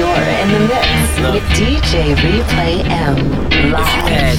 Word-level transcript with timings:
You're 0.00 0.08
in 0.08 0.48
the 0.52 0.60
mix 0.60 0.88
with 1.20 1.44
DJ 1.58 2.14
Replay 2.16 2.80
M 2.88 3.16
live. 3.70 4.38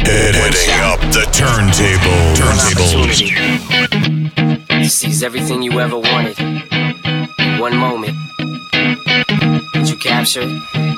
Hitting 0.00 0.80
up 0.80 1.00
the 1.12 1.24
turntable. 1.36 2.34
Turntable. 2.34 2.88
He 4.78 4.88
sees 4.88 5.22
everything 5.22 5.60
you 5.60 5.78
ever 5.78 5.98
wanted. 5.98 6.38
One 7.60 7.76
moment. 7.76 8.16
Did 9.74 9.90
you 9.90 9.98
capture 9.98 10.40
it? 10.44 10.97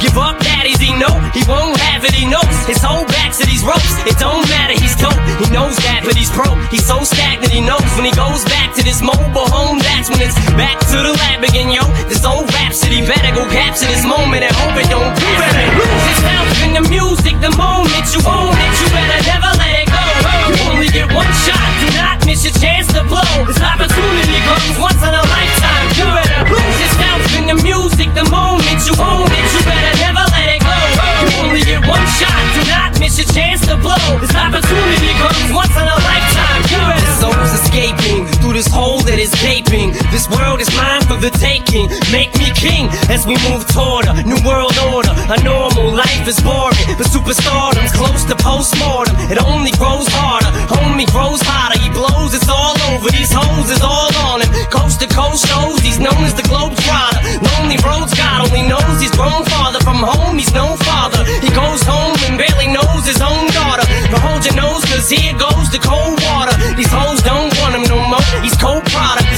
give 0.01 0.17
up. 0.17 0.41
Is 0.61 0.77
he 0.77 0.93
know 0.93 1.09
he 1.33 1.41
won't 1.49 1.73
have 1.89 2.05
it. 2.05 2.13
He 2.13 2.29
knows 2.29 2.45
his 2.69 2.77
whole 2.85 3.03
back 3.09 3.33
to 3.33 3.43
these 3.49 3.65
ropes. 3.65 3.97
It 4.05 4.13
don't 4.21 4.45
matter. 4.45 4.77
He's 4.77 4.93
dope. 4.93 5.17
He 5.41 5.49
knows 5.49 5.73
that, 5.81 6.05
but 6.05 6.13
he's 6.13 6.29
pro. 6.29 6.53
He's 6.69 6.85
so 6.85 7.01
stagnant. 7.01 7.49
He 7.49 7.65
knows 7.65 7.81
when 7.97 8.05
he 8.05 8.13
goes 8.13 8.45
back 8.45 8.77
to 8.77 8.85
this 8.85 9.01
mobile 9.01 9.49
home. 9.49 9.81
That's 9.81 10.13
when 10.13 10.21
it's 10.21 10.37
back 10.53 10.77
to 10.93 10.97
the 11.01 11.17
lab 11.17 11.41
again, 11.41 11.73
yo. 11.73 11.81
This 12.05 12.21
old 12.21 12.45
rhapsody 12.53 13.01
better 13.01 13.33
go 13.33 13.41
capture 13.49 13.89
this 13.89 14.05
moment 14.05 14.45
and 14.45 14.53
hope 14.53 14.77
it 14.77 14.85
don't. 14.93 15.09
You 15.17 15.29
better 15.41 15.65
lose 15.81 16.03
yourself 16.13 16.47
in 16.61 16.71
the 16.77 16.85
music. 16.85 17.35
The 17.41 17.53
moment 17.57 18.05
you 18.13 18.21
own 18.21 18.53
it, 18.53 18.73
you 18.77 18.87
better 18.93 19.21
never 19.33 19.51
let 19.57 19.73
it 19.81 19.87
go. 19.89 20.03
You 20.45 20.55
only 20.69 20.89
get 20.93 21.09
one 21.09 21.31
shot. 21.41 21.57
Do 21.81 21.87
not 21.97 22.21
is 39.21 39.29
gaping. 39.37 39.93
This 40.09 40.25
world 40.33 40.59
is 40.59 40.69
mine 40.73 41.05
for 41.05 41.13
the 41.21 41.29
taking. 41.37 41.85
Make 42.09 42.33
me 42.41 42.49
king 42.57 42.89
as 43.13 43.29
we 43.29 43.37
move 43.45 43.61
toward 43.69 44.09
a 44.09 44.17
new 44.25 44.41
world 44.41 44.73
order. 44.89 45.13
A 45.29 45.37
normal 45.45 45.93
life 45.93 46.25
is 46.25 46.41
boring, 46.41 46.81
but 46.97 47.05
superstardom's 47.05 47.93
close 47.93 48.25
to 48.25 48.35
postmortem. 48.35 49.13
It 49.29 49.37
only 49.37 49.69
grows 49.77 50.09
harder. 50.09 50.49
Homie 50.73 51.05
grows 51.13 51.41
hotter. 51.45 51.77
He 51.77 51.93
blows. 51.93 52.33
It's 52.33 52.49
all 52.49 52.73
over. 52.89 53.13
These 53.13 53.29
hoes 53.29 53.69
is 53.69 53.81
all 53.85 54.09
on 54.25 54.41
him. 54.41 54.49
Coast 54.73 54.99
to 55.05 55.07
coast 55.07 55.45
shows. 55.45 55.77
He's 55.85 56.01
known 56.01 56.25
as 56.25 56.33
the 56.33 56.43
globe 56.49 56.73
trotter. 56.81 57.21
Lonely 57.45 57.77
roads. 57.85 58.17
God 58.17 58.49
only 58.49 58.65
knows 58.65 58.97
he's 58.97 59.13
grown 59.13 59.45
farther 59.53 59.79
from 59.85 60.01
home. 60.01 60.41
He's 60.41 60.53
no 60.53 60.73
father. 60.81 61.21
He 61.45 61.53
goes 61.53 61.85
home 61.85 62.17
and 62.25 62.41
barely 62.41 62.73
knows 62.73 63.05
his 63.05 63.21
own 63.21 63.45
daughter. 63.53 63.85
But 64.09 64.19
hold 64.25 64.41
your 64.49 64.57
nose, 64.57 64.81
cause 64.89 65.13
here 65.13 65.37
goes 65.37 65.69
the 65.69 65.77
cold 65.77 66.17
water. 66.25 66.57
These 66.73 66.89
hoes 66.89 67.20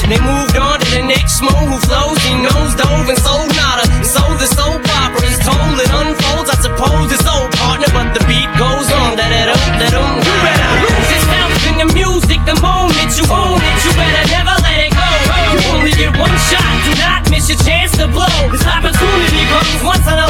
They 0.10 0.20
moved 0.20 0.58
on 0.60 0.80
to 0.80 0.90
the 0.92 1.04
next 1.08 1.40
move 1.42 1.66
who 1.72 1.80
flows. 1.88 2.20
He 2.22 2.36
knows 2.36 2.76
dove 2.76 3.08
and 3.08 3.18
sold 3.18 3.50
nada. 3.56 3.88
So 4.04 4.22
the 4.36 4.48
soap 4.52 4.84
opera 4.84 5.26
is 5.26 5.40
told. 5.40 5.80
It 5.80 5.90
unfolds. 5.90 6.50
I 6.52 6.58
suppose 6.60 7.08
it's 7.08 7.24
old 7.24 7.52
partner, 7.56 7.88
but 7.96 8.12
the 8.12 8.24
beat 8.28 8.52
goes 8.60 8.88
on. 8.92 9.16
Da 9.16 9.26
da 9.26 9.42
dum 9.50 9.64
da 9.80 9.88
dum. 9.96 10.14
You 10.20 10.36
better 10.44 10.72
lose 10.84 11.08
yourself 11.08 11.52
in 11.72 11.76
the 11.82 11.90
music. 11.96 12.40
The 12.44 12.58
moment 12.60 13.10
you 13.16 13.26
own 13.32 13.60
it, 13.64 13.78
you 13.88 13.92
better 13.96 14.26
never 14.28 14.56
let 14.60 14.78
it 14.86 14.92
go. 14.92 15.08
You 15.56 15.60
only 15.72 15.94
get 15.96 16.12
one 16.20 16.36
shot. 16.52 16.68
Do 16.84 16.92
not 17.00 17.22
miss 17.32 17.48
your 17.48 17.60
chance 17.64 17.96
to 17.98 18.06
blow. 18.12 18.28
This 18.52 18.68
opportunity 18.68 19.42
comes 19.50 19.82
once 19.88 20.06
in 20.06 20.20
a 20.20 20.23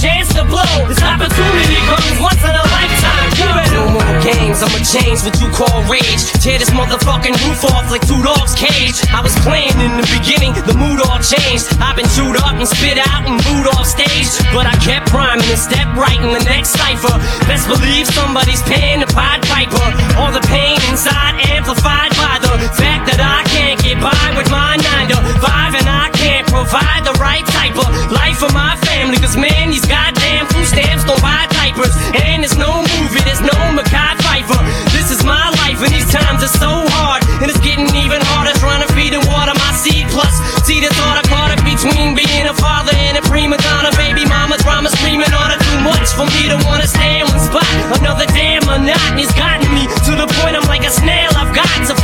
chance 0.00 0.28
to 0.34 0.44
blow. 0.44 0.74
This 0.88 1.00
opportunity 1.02 1.78
comes 1.88 2.18
once 2.20 2.42
in 2.44 2.52
a 2.52 2.64
lifetime. 2.68 3.30
No 3.72 3.92
more 3.92 4.16
games. 4.24 4.60
I'ma 4.64 4.80
change 4.84 5.24
what 5.24 5.36
you 5.40 5.48
call 5.52 5.84
rage. 5.88 6.22
Tear 6.40 6.58
this 6.58 6.72
motherfucking 6.72 7.36
roof 7.44 7.64
off 7.72 7.90
like 7.90 8.04
two 8.04 8.20
dogs' 8.24 8.56
cage. 8.56 8.96
I 9.12 9.20
was 9.20 9.36
playing 9.44 9.76
in 9.80 9.92
the 10.00 10.06
beginning, 10.12 10.52
the 10.64 10.76
mood 10.76 11.00
all 11.04 11.20
changed. 11.20 11.68
I've 11.80 11.96
been 11.96 12.08
chewed 12.16 12.36
up 12.40 12.56
and 12.56 12.68
spit 12.68 12.98
out 12.98 13.24
and 13.28 13.36
booed 13.44 13.68
off 13.76 13.86
stage. 13.86 14.28
But 14.52 14.66
I 14.66 14.74
kept 14.80 15.12
rhyming 15.12 15.44
and 15.48 15.60
stepped 15.60 15.92
right 15.96 16.20
in 16.20 16.32
the 16.32 16.44
next 16.44 16.76
cipher. 16.76 17.16
Best 17.48 17.68
believe 17.68 18.08
somebody's 18.08 18.62
paying 18.64 19.00
the 19.00 19.08
Pied 19.12 19.44
Piper. 19.48 19.88
All 20.20 20.32
the 20.32 20.44
pain 20.48 20.76
inside 20.88 21.40
amplified 21.52 22.12
by 22.16 22.36
the 22.40 22.52
fact 22.76 23.08
that 23.12 23.20
I 23.20 23.44
can't 23.48 23.80
get 23.80 24.00
by 24.00 24.26
with 24.36 24.48
my 24.50 24.76
9 24.76 25.08
to 25.08 25.16
5 25.16 25.74
and 25.80 25.88
I 25.88 26.10
can't 26.12 26.35
provide 26.56 27.04
the 27.04 27.12
right 27.20 27.44
type 27.44 27.76
of 27.76 27.88
life 28.08 28.40
for 28.40 28.48
my 28.56 28.80
family. 28.88 29.20
Cause 29.20 29.36
man, 29.36 29.68
these 29.68 29.84
goddamn 29.84 30.48
food 30.48 30.64
stamps 30.64 31.04
don't 31.04 31.20
buy 31.20 31.44
diapers. 31.52 31.92
And 32.16 32.40
there's 32.40 32.56
no 32.56 32.80
movie, 32.80 33.20
there's 33.28 33.44
no 33.44 33.56
Mekhi 33.76 34.08
Phifer. 34.24 34.60
This 34.96 35.12
is 35.12 35.20
my 35.20 35.52
life 35.60 35.78
and 35.84 35.92
these 35.92 36.08
times 36.08 36.40
are 36.40 36.54
so 36.56 36.72
hard. 36.96 37.20
And 37.44 37.52
it's 37.52 37.60
getting 37.60 37.92
even 38.00 38.24
harder 38.32 38.56
trying 38.56 38.80
to 38.80 38.88
feed 38.96 39.12
and 39.12 39.24
water 39.28 39.52
my 39.52 39.72
seed. 39.76 40.08
Plus, 40.08 40.32
see 40.64 40.80
the 40.80 40.88
thought 40.96 41.20
I 41.20 41.24
caught 41.28 41.52
it 41.52 41.60
between 41.60 42.16
being 42.16 42.48
a 42.48 42.56
father 42.56 42.96
and 42.96 43.20
a 43.20 43.22
prima 43.28 43.60
donna. 43.60 43.92
Baby 44.00 44.24
mama 44.24 44.56
drama 44.64 44.88
screaming 44.88 45.32
on 45.36 45.52
it 45.52 45.60
too 45.60 45.80
much 45.84 46.08
for 46.16 46.24
me 46.24 46.48
to 46.48 46.56
wanna 46.64 46.88
stay 46.88 47.20
in 47.20 47.28
one 47.28 47.42
spot. 47.44 47.68
Another 48.00 48.24
damn 48.32 48.64
monotony's 48.64 49.32
gotten 49.36 49.68
me 49.76 49.84
to 50.08 50.12
the 50.16 50.26
point 50.40 50.56
I'm 50.56 50.64
like 50.72 50.88
a 50.88 50.92
snail. 50.92 51.28
I've 51.36 51.52
got 51.52 51.68
to 51.92 51.96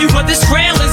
you 0.00 0.08
for 0.08 0.22
this 0.22 0.44
railing. 0.50 0.85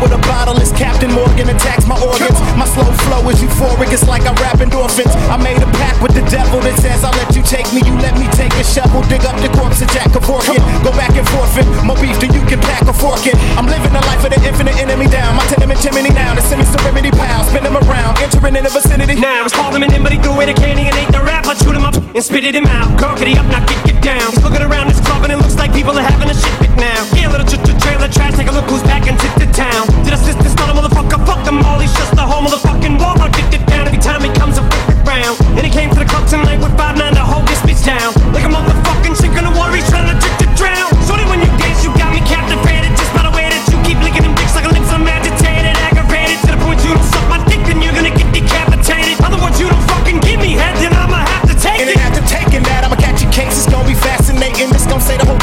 with 0.00 0.12
a 0.14 0.22
bottle 0.30 0.56
as 0.58 0.70
Captain 0.72 1.10
Morgan 1.10 1.50
attacks 1.50 1.86
my 1.86 1.98
organs. 1.98 2.38
My 2.54 2.66
slow 2.66 2.86
flow 3.06 3.22
is 3.30 3.42
euphoric, 3.42 3.90
it's 3.92 4.06
like 4.06 4.22
I 4.26 4.32
rap 4.38 4.58
endorphins. 4.62 5.10
I 5.30 5.36
made 5.36 5.58
a 5.58 5.68
pact 5.78 6.02
with 6.02 6.14
the 6.14 6.24
devil 6.30 6.60
that 6.62 6.78
says 6.78 7.02
I'll 7.02 7.14
let 7.18 7.34
you 7.34 7.42
take 7.42 7.66
me, 7.74 7.82
you 7.84 7.94
let 7.98 8.14
me 8.18 8.26
take 8.34 8.54
a 8.58 8.64
shovel, 8.64 9.02
dig 9.10 9.26
up 9.26 9.36
the 9.42 9.50
corpse 9.54 9.82
of 9.82 9.88
Jack 9.90 10.14
of 10.14 10.24
Orkin. 10.26 10.58
Go 10.82 10.90
back 10.94 11.14
and 11.18 11.26
forth 11.34 11.58
it, 11.58 11.66
more 11.82 11.98
beef 11.98 12.18
than 12.22 12.32
you 12.32 12.42
can 12.46 12.62
pack 12.62 12.86
a 12.86 12.94
fork 12.94 13.26
it. 13.26 13.34
I'm 13.58 13.66
living 13.66 13.92
the 13.92 14.02
life 14.06 14.22
of 14.22 14.30
the 14.30 14.40
infinite 14.46 14.78
enemy 14.78 15.06
down. 15.10 15.34
My 15.34 15.44
tenement 15.50 15.80
chimney 15.82 16.10
now, 16.14 16.34
the 16.34 16.42
me 16.56 16.64
serenity 16.64 17.10
pal. 17.10 17.44
Spin 17.50 17.64
them 17.64 17.76
around, 17.76 18.18
entering 18.22 18.54
in 18.54 18.64
the 18.64 18.70
vicinity. 18.70 19.18
Now 19.18 19.44
it's 19.44 19.54
calling 19.54 19.82
him 19.82 19.90
in, 19.90 20.02
but 20.02 20.12
he 20.12 20.18
threw 20.18 20.38
it 20.40 20.48
a 20.48 20.54
candy 20.54 20.86
and 20.86 20.96
ate 20.96 21.10
the 21.10 21.22
rap. 21.22 21.46
I 21.46 21.54
chewed 21.54 21.74
him 21.74 21.84
up 21.84 21.94
and 21.96 22.22
spit 22.22 22.44
it 22.44 22.54
him 22.54 22.66
out. 22.66 22.98
Cockety 22.98 23.34
up, 23.34 23.46
now 23.50 23.64
get, 23.66 23.80
get 23.86 23.98
down. 24.02 24.30
He's 24.30 24.42
looking 24.42 24.62
around 24.62 24.88
this 24.88 25.00
club 25.00 25.24
and 25.24 25.32
it 25.32 25.38
looks 25.38 25.56
like 25.56 25.72
people 25.72 25.96
are 25.98 26.06
having 26.06 26.30
a 26.30 26.34
shit 26.34 26.67
now. 26.78 27.02
Yeah, 27.14 27.28
little 27.28 27.46
ch- 27.46 27.58
ch- 27.60 27.76
trailer 27.82 28.08
trash, 28.08 28.34
take 28.34 28.48
a 28.48 28.54
look 28.54 28.64
who's 28.70 28.82
back 28.86 29.06
and 29.10 29.18
tip 29.18 29.34
the 29.36 29.50
town. 29.52 29.86
Did 30.06 30.14
I 30.14 30.18
this 30.22 30.54
not 30.54 30.70
a 30.70 30.74
motherfucker? 30.74 31.18
Fuck 31.26 31.44
them 31.44 31.58
all, 31.66 31.78
he's 31.78 31.92
just 31.94 32.14
the 32.14 32.22
whole 32.22 32.42
motherfucking 32.42 32.98
wall. 32.98 33.18
I'll 33.20 33.30
get 33.30 33.52
it 33.52 33.66
down 33.66 33.86
every 33.86 33.98
time 33.98 34.22
he 34.22 34.30
comes 34.38 34.58
up 34.58 34.66
round. 35.04 35.36
And 35.58 35.66
he 35.66 35.70
came 35.70 35.90
to 35.90 35.98
the 35.98 36.06
club 36.06 36.26
tonight 36.30 36.62
with 36.62 36.74
5 36.78 36.96
9 36.96 37.14
to 37.14 37.24
hold 37.24 37.46
this 37.50 37.60
bitch 37.66 37.82
down. 37.84 38.14
Like 38.32 38.46
a 38.46 38.50
motherfucking 38.50 39.14
sink 39.18 39.34
in 39.36 39.44
the 39.44 39.54
water, 39.58 39.74
he's 39.74 39.88
trying 39.90 40.08
to, 40.08 40.14
to, 40.14 40.28
to 40.42 40.46
drown. 40.54 40.88
Shorty, 41.04 41.26
when 41.26 41.42
you 41.42 41.50
dance, 41.58 41.82
you 41.82 41.90
got 41.98 42.14
me 42.14 42.22
captivated. 42.24 42.94
Just 42.94 43.12
by 43.12 43.26
the 43.26 43.34
way 43.34 43.50
that 43.50 43.62
you 43.68 43.76
keep 43.82 43.98
licking 44.00 44.22
them 44.22 44.34
dicks 44.38 44.54
like 44.54 44.64
a 44.64 44.72
lips, 44.72 44.90
I'm 44.94 45.06
agitated, 45.06 45.74
aggravated. 45.90 46.38
To 46.46 46.54
the 46.54 46.60
point 46.62 46.78
you 46.86 46.94
don't 46.94 47.08
suck 47.10 47.26
my 47.26 47.40
dick, 47.50 47.60
then 47.66 47.82
you're 47.82 47.96
gonna 47.96 48.14
get 48.14 48.28
decapitated. 48.30 49.18
Other 49.26 49.40
words, 49.42 49.58
you 49.58 49.66
don't 49.66 49.84
fucking 49.90 50.22
give 50.22 50.38
me 50.38 50.54
head, 50.54 50.76
then 50.78 50.94
I'ma 50.94 51.26
have 51.26 51.44
to 51.50 51.56
take 51.58 51.82
and 51.82 51.90
it. 51.90 51.98
And 51.98 52.06
after 52.06 52.22
taking 52.28 52.62
that, 52.70 52.86
I'ma 52.86 52.96
catch 53.00 53.24
a 53.24 53.28
case, 53.34 53.58
it's 53.58 53.66
gonna 53.66 53.88
be 53.88 53.98
fascinating. 53.98 54.70
This 54.70 54.86
gon' 54.86 55.02
say 55.02 55.16
the 55.18 55.26
whole 55.26 55.40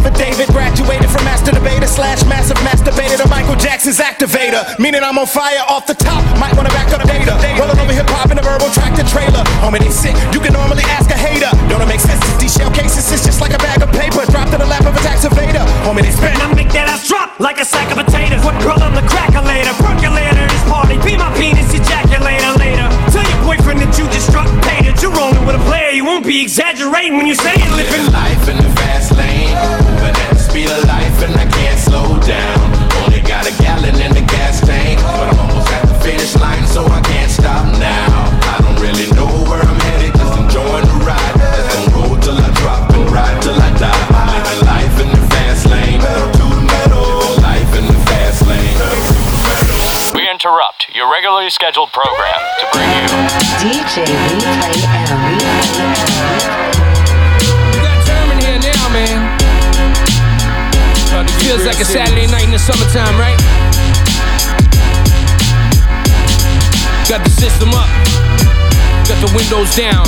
affidavit. 0.00 0.48
Graduated 0.48 1.10
from 1.12 1.24
master 1.24 1.52
debater 1.52 1.86
slash 1.86 2.24
massive 2.24 2.56
masturbator 2.64 3.20
to 3.20 3.28
Michael 3.28 3.56
Jackson's 3.56 4.00
activator. 4.00 4.64
Meaning 4.78 5.04
I'm 5.04 5.18
on 5.18 5.26
fire 5.26 5.60
off 5.68 5.86
the 5.86 5.94
top, 5.94 6.24
might 6.40 6.56
wanna 6.56 6.72
back 6.72 6.92
up 6.92 7.04
data. 7.04 7.36
Rolling 7.60 7.78
over 7.78 7.92
hip 7.92 8.08
hop 8.08 8.32
in 8.32 8.38
a 8.38 8.42
verbal 8.42 8.72
tractor 8.72 9.04
trailer. 9.04 9.44
Homie, 9.60 9.80
they 9.80 9.92
sick, 9.92 10.16
you 10.32 10.40
can 10.40 10.52
normally 10.52 10.84
ask 10.96 11.10
a 11.10 11.18
hater. 11.18 11.52
Don't 11.68 11.82
it 11.84 11.88
make 11.88 12.00
sense? 12.00 12.20
These 12.40 12.56
shell 12.56 12.72
cases 12.72 13.04
is 13.12 13.24
just 13.24 13.40
like 13.40 13.52
a 13.52 13.60
bag 13.60 13.82
of 13.82 13.92
paper 13.92 14.24
dropped 14.32 14.52
in 14.56 14.60
the 14.60 14.68
lap 14.68 14.84
of 14.88 14.96
a 14.96 15.02
tax 15.04 15.24
evader. 15.28 15.64
Homie, 15.84 16.02
they 16.02 16.12
spin. 16.12 16.32
I 16.40 16.48
make 16.54 16.72
that 16.72 16.88
ass 16.88 17.06
drop 17.06 17.38
like 17.38 17.60
a 17.60 17.64
sack 17.64 17.92
of 17.92 18.00
potatoes. 18.00 18.42
What 18.44 18.56
girl 18.64 18.80
on 18.80 18.96
the 18.96 19.04
crackulator? 19.04 19.74
Percolator, 19.76 20.46
this 20.48 20.64
party. 20.64 20.96
Be 21.04 21.16
my 21.16 21.28
penis 21.36 21.68
ejaculator 21.76 22.56
later. 22.56 22.88
Tell 23.12 23.26
your 23.28 23.40
boyfriend 23.44 23.80
that 23.84 23.92
you 23.98 24.08
just 24.08 24.32
struck 24.32 24.48
paid 24.64 24.80
you're 25.02 25.12
rolling 25.12 25.46
with 25.46 25.56
a 25.56 25.64
player. 25.64 25.90
You 25.90 26.04
won't 26.04 26.26
be 26.26 26.42
exaggerating 26.42 27.16
when 27.16 27.26
you 27.26 27.34
say 27.34 27.54
it. 27.54 27.70
Living 27.76 28.12
life 28.12 28.48
in 28.48 28.56
the 28.56 28.79
fast 28.90 29.14
lane. 29.14 29.54
Moving 29.86 30.16
at 30.18 30.30
the 30.34 30.42
speed 30.42 30.66
of 30.66 30.82
life 30.84 31.18
and 31.22 31.34
I 31.38 31.46
can't 31.46 31.78
slow 31.78 32.18
down. 32.18 32.58
Only 33.02 33.22
got 33.22 33.46
a 33.46 33.54
gallon 33.62 33.94
in 34.02 34.12
the 34.18 34.24
gas 34.26 34.60
tank. 34.60 34.98
But 35.00 35.30
I'm 35.30 35.38
almost 35.38 35.70
at 35.70 35.86
the 35.86 35.94
finish 36.02 36.34
line, 36.36 36.66
so 36.66 36.82
I 36.86 37.00
can't 37.00 37.30
stop 37.30 37.64
now. 37.78 38.10
I 38.50 38.58
don't 38.62 38.78
really 38.82 39.06
know 39.14 39.30
where 39.46 39.62
I'm 39.62 39.80
headed, 39.86 40.12
just 40.18 40.34
enjoying 40.42 40.86
the 40.90 40.98
ride. 41.06 41.34
Just 41.54 41.68
gonna 41.70 41.94
roll 41.94 42.16
till 42.18 42.38
I 42.38 42.50
drop 42.60 42.90
and 42.90 43.06
ride 43.14 43.38
till 43.42 43.54
I 43.54 43.70
die. 43.78 44.04
I'm 44.18 44.26
living 44.34 44.62
life 44.66 44.96
in 45.04 45.08
the 45.14 45.22
fast 45.30 45.64
lane. 45.70 46.00
To 46.02 46.44
the 46.50 46.62
metal. 46.66 47.06
Living 47.22 47.42
life 47.46 47.72
in 47.78 47.84
the 47.86 47.98
fast 48.10 48.40
lane. 48.50 48.78
We 50.18 50.26
interrupt 50.26 50.90
your 50.94 51.06
regularly 51.06 51.50
scheduled 51.50 51.92
program 51.94 52.40
to 52.58 52.64
bring 52.74 52.90
you 52.98 53.06
DJ 53.62 54.02
Replay 54.34 54.82
and 55.06 55.20
We 55.22 55.36
got 55.38 56.70
German 56.74 56.79
man. 58.92 59.38
Feels 61.40 61.64
like 61.64 61.80
a 61.80 61.84
Saturday 61.84 62.26
night 62.26 62.44
in 62.44 62.50
the 62.50 62.58
summertime, 62.58 63.18
right? 63.18 63.38
Got 67.08 67.24
the 67.24 67.30
system 67.30 67.70
up, 67.70 67.90
got 69.08 69.18
the 69.18 69.32
windows 69.34 69.74
down. 69.74 70.06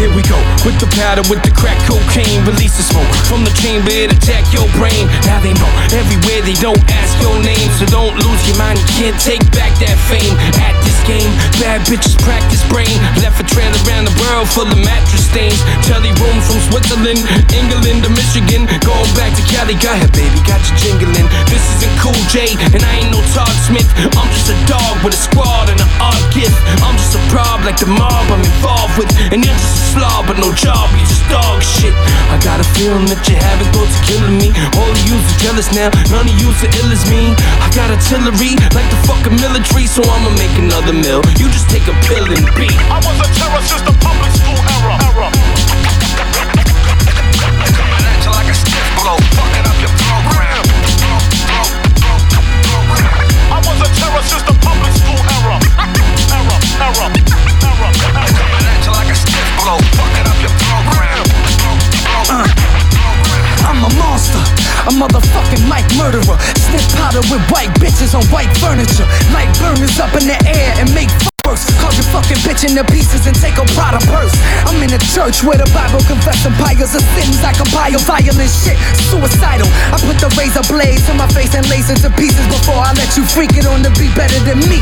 Here 0.00 0.08
we 0.16 0.24
go, 0.24 0.40
with 0.64 0.80
the 0.80 0.88
powder, 0.96 1.20
with 1.28 1.44
the 1.44 1.52
crack 1.52 1.76
cocaine, 1.84 2.40
release 2.48 2.72
the 2.80 2.82
smoke 2.82 3.04
from 3.28 3.44
the 3.44 3.52
chamber, 3.60 3.92
it 3.92 4.08
attack 4.08 4.48
your 4.48 4.64
brain. 4.80 5.04
Now 5.28 5.44
they 5.44 5.52
know 5.52 5.68
everywhere 5.92 6.40
they 6.40 6.56
don't 6.56 6.80
ask 6.88 7.12
your 7.20 7.36
name, 7.44 7.68
so 7.76 7.84
don't 7.84 8.16
lose 8.16 8.42
your 8.48 8.56
mind. 8.56 8.80
You 8.80 8.88
can't 8.96 9.18
take 9.20 9.44
back 9.52 9.76
that 9.84 10.00
fame 10.08 10.32
at 10.64 10.72
this 10.88 10.96
game. 11.04 11.28
Bad 11.60 11.84
bitches 11.84 12.16
practice 12.16 12.64
brain, 12.72 12.96
left 13.20 13.44
a 13.44 13.46
trail 13.46 13.68
around 13.84 13.99
world 14.30 14.48
full 14.48 14.70
of 14.70 14.78
mattress 14.78 15.26
stains. 15.26 15.58
Telly 15.82 16.14
room 16.22 16.38
from 16.46 16.58
Switzerland, 16.70 17.20
England 17.50 18.06
to 18.06 18.10
Michigan, 18.14 18.70
going 18.86 19.12
back 19.18 19.34
to 19.34 19.42
Cali. 19.50 19.74
Go 19.74 19.90
ahead, 19.90 20.12
baby, 20.14 20.38
got 20.46 20.62
you 20.70 20.74
jingling. 20.78 21.26
This 21.50 21.62
isn't 21.78 21.94
Cool 21.98 22.16
J, 22.30 22.54
and 22.72 22.82
I 22.82 23.02
ain't 23.02 23.10
no 23.10 23.20
Todd 23.34 23.52
Smith. 23.66 23.88
I'm 24.14 24.28
just 24.30 24.48
a 24.54 24.56
dog 24.70 25.02
with 25.02 25.18
a 25.18 25.20
squad 25.20 25.68
and 25.68 25.80
an 25.82 25.90
odd 25.98 26.22
gift. 26.30 26.56
I'm 26.80 26.94
just 26.96 27.18
a 27.18 27.22
prob 27.28 27.66
like 27.66 27.78
the 27.82 27.90
mob 27.90 28.30
I'm 28.30 28.40
involved 28.40 28.94
with, 28.96 29.10
and 29.34 29.42
you're 29.42 29.58
just 29.58 29.76
a 29.76 29.84
slob, 29.98 30.30
but 30.30 30.38
no 30.38 30.54
job, 30.54 30.88
you 30.94 31.04
just 31.04 31.26
dog 31.28 31.62
shit. 31.62 31.94
I 32.30 32.38
got 32.40 32.62
a 32.62 32.66
feeling 32.78 33.10
that 33.10 33.20
you 33.26 33.34
having 33.34 33.68
thoughts 33.74 33.94
of 33.98 34.02
killing 34.06 34.36
me. 34.38 34.54
All 34.78 34.86
of 34.86 35.00
yous 35.04 35.20
are 35.20 35.38
jealous 35.42 35.68
now, 35.74 35.90
none 36.14 36.30
of 36.30 36.36
yous 36.38 36.62
are 36.62 36.72
ill 36.80 36.90
as 36.94 37.02
me. 37.10 37.34
I 37.58 37.68
got 37.74 37.90
artillery 37.90 38.54
like 38.72 38.88
the 38.94 39.00
fucking 39.10 39.36
military, 39.42 39.90
so 39.90 40.06
I'ma 40.06 40.30
make 40.38 40.54
another 40.54 40.94
mill. 40.94 41.22
You 41.36 41.50
just 41.50 41.66
take 41.68 41.86
a 41.90 41.96
pill 42.06 42.26
and 42.30 42.46
beat. 42.54 42.78
I 42.88 43.02
was 43.02 43.18
a 43.18 43.28
terror 43.34 43.62
since 43.66 43.82
the 43.82 43.94
with 67.30 67.50
white 67.50 67.70
bitches 67.74 68.14
on 68.14 68.24
white 68.26 68.54
furniture. 68.58 69.06
Light 69.32 69.52
burners 69.58 69.98
up 70.00 70.14
in 70.14 70.26
the 70.26 70.38
air 70.46 70.74
and 70.78 70.92
make 70.94 71.29
Carve 71.50 71.98
your 71.98 72.06
fucking 72.14 72.38
bitch 72.46 72.62
into 72.62 72.86
pieces 72.94 73.26
and 73.26 73.34
take 73.34 73.58
a 73.58 73.66
Prada 73.74 73.98
purse. 74.06 74.30
I'm 74.70 74.78
in 74.86 74.94
a 74.94 75.02
church 75.10 75.42
where 75.42 75.58
the 75.58 75.66
Bible 75.74 75.98
confessing 76.06 76.54
piles 76.62 76.94
of 76.94 77.02
sins. 77.18 77.42
I 77.42 77.50
compile 77.50 77.98
violent 78.06 78.46
shit, 78.46 78.78
suicidal. 79.10 79.66
I 79.90 79.98
put 79.98 80.22
the 80.22 80.30
razor 80.38 80.62
blades 80.70 81.10
to 81.10 81.14
my 81.18 81.26
face 81.34 81.50
and 81.58 81.66
lace 81.66 81.90
it 81.90 81.98
to 82.06 82.10
pieces 82.14 82.46
before 82.46 82.78
I 82.78 82.94
let 82.94 83.18
you 83.18 83.26
freak 83.26 83.58
it 83.58 83.66
on 83.66 83.82
to 83.82 83.90
be 83.98 84.06
better 84.14 84.38
than 84.46 84.62
me. 84.70 84.78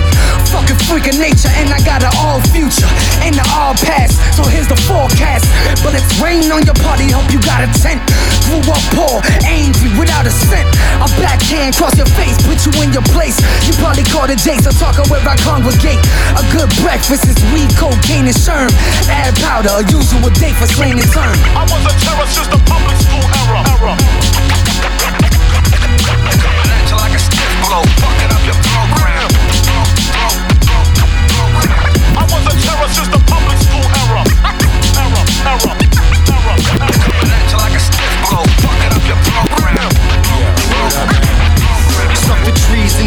Fucking 0.53 0.77
freak 0.85 1.09
of 1.09 1.17
nature, 1.17 1.49
and 1.57 1.73
I 1.73 1.81
got 1.89 2.05
an 2.05 2.13
all 2.21 2.45
future 2.53 2.89
and 3.25 3.33
an 3.33 3.49
all 3.49 3.73
past. 3.81 4.21
So 4.37 4.45
here's 4.45 4.69
the 4.69 4.77
forecast. 4.85 5.49
But 5.81 5.97
it's 5.97 6.21
rain 6.21 6.53
on 6.53 6.69
your 6.69 6.77
party, 6.85 7.09
hope 7.09 7.33
you 7.33 7.41
got 7.49 7.65
a 7.65 7.69
tent. 7.81 8.05
Grew 8.45 8.61
up 8.69 8.85
poor, 8.93 9.25
angry, 9.49 9.89
without 9.97 10.29
a 10.29 10.33
cent. 10.33 10.69
A 11.01 11.09
backhand 11.17 11.81
cross 11.81 11.97
your 11.97 12.11
face, 12.13 12.37
put 12.45 12.61
you 12.69 12.77
in 12.85 12.93
your 12.93 13.05
place. 13.17 13.41
You 13.65 13.73
probably 13.81 14.05
called 14.05 14.29
it 14.29 14.41
Jason 14.45 14.77
talking 14.77 15.09
where 15.09 15.25
I 15.25 15.37
congregate. 15.41 16.01
A 16.37 16.45
good 16.59 16.75
breakfast 16.83 17.25
is 17.31 17.39
weed, 17.55 17.71
cocaine, 17.79 18.27
and 18.27 18.35
sherm. 18.35 18.71
Add 19.07 19.37
powder, 19.39 19.71
a 19.79 19.83
usual 19.87 20.31
day 20.43 20.53
for 20.53 20.67
slaying 20.67 20.99
and 20.99 21.11
turn. 21.15 21.39
I 21.55 21.63
was 21.71 21.83
a 21.87 21.95
terror 22.03 22.27
since 22.27 22.49
the 22.51 22.59
public 22.67 22.99
school 22.99 23.23
era. 23.47 23.63
era. 23.79 23.95
Like 26.99 27.15
a 27.15 27.21
stiff 27.23 27.53
blow, 27.63 27.83
fucking 28.03 28.31
up 28.35 28.43
your 28.43 28.59
program. 28.75 29.31
I 32.19 32.25
was 32.27 32.43
a 32.43 32.55
terror 32.59 32.91
since 32.91 33.09
the 33.15 33.23
public 33.31 33.59
school 33.63 33.87
era. 34.03 34.23
Era, 34.99 35.23
era, 35.47 36.08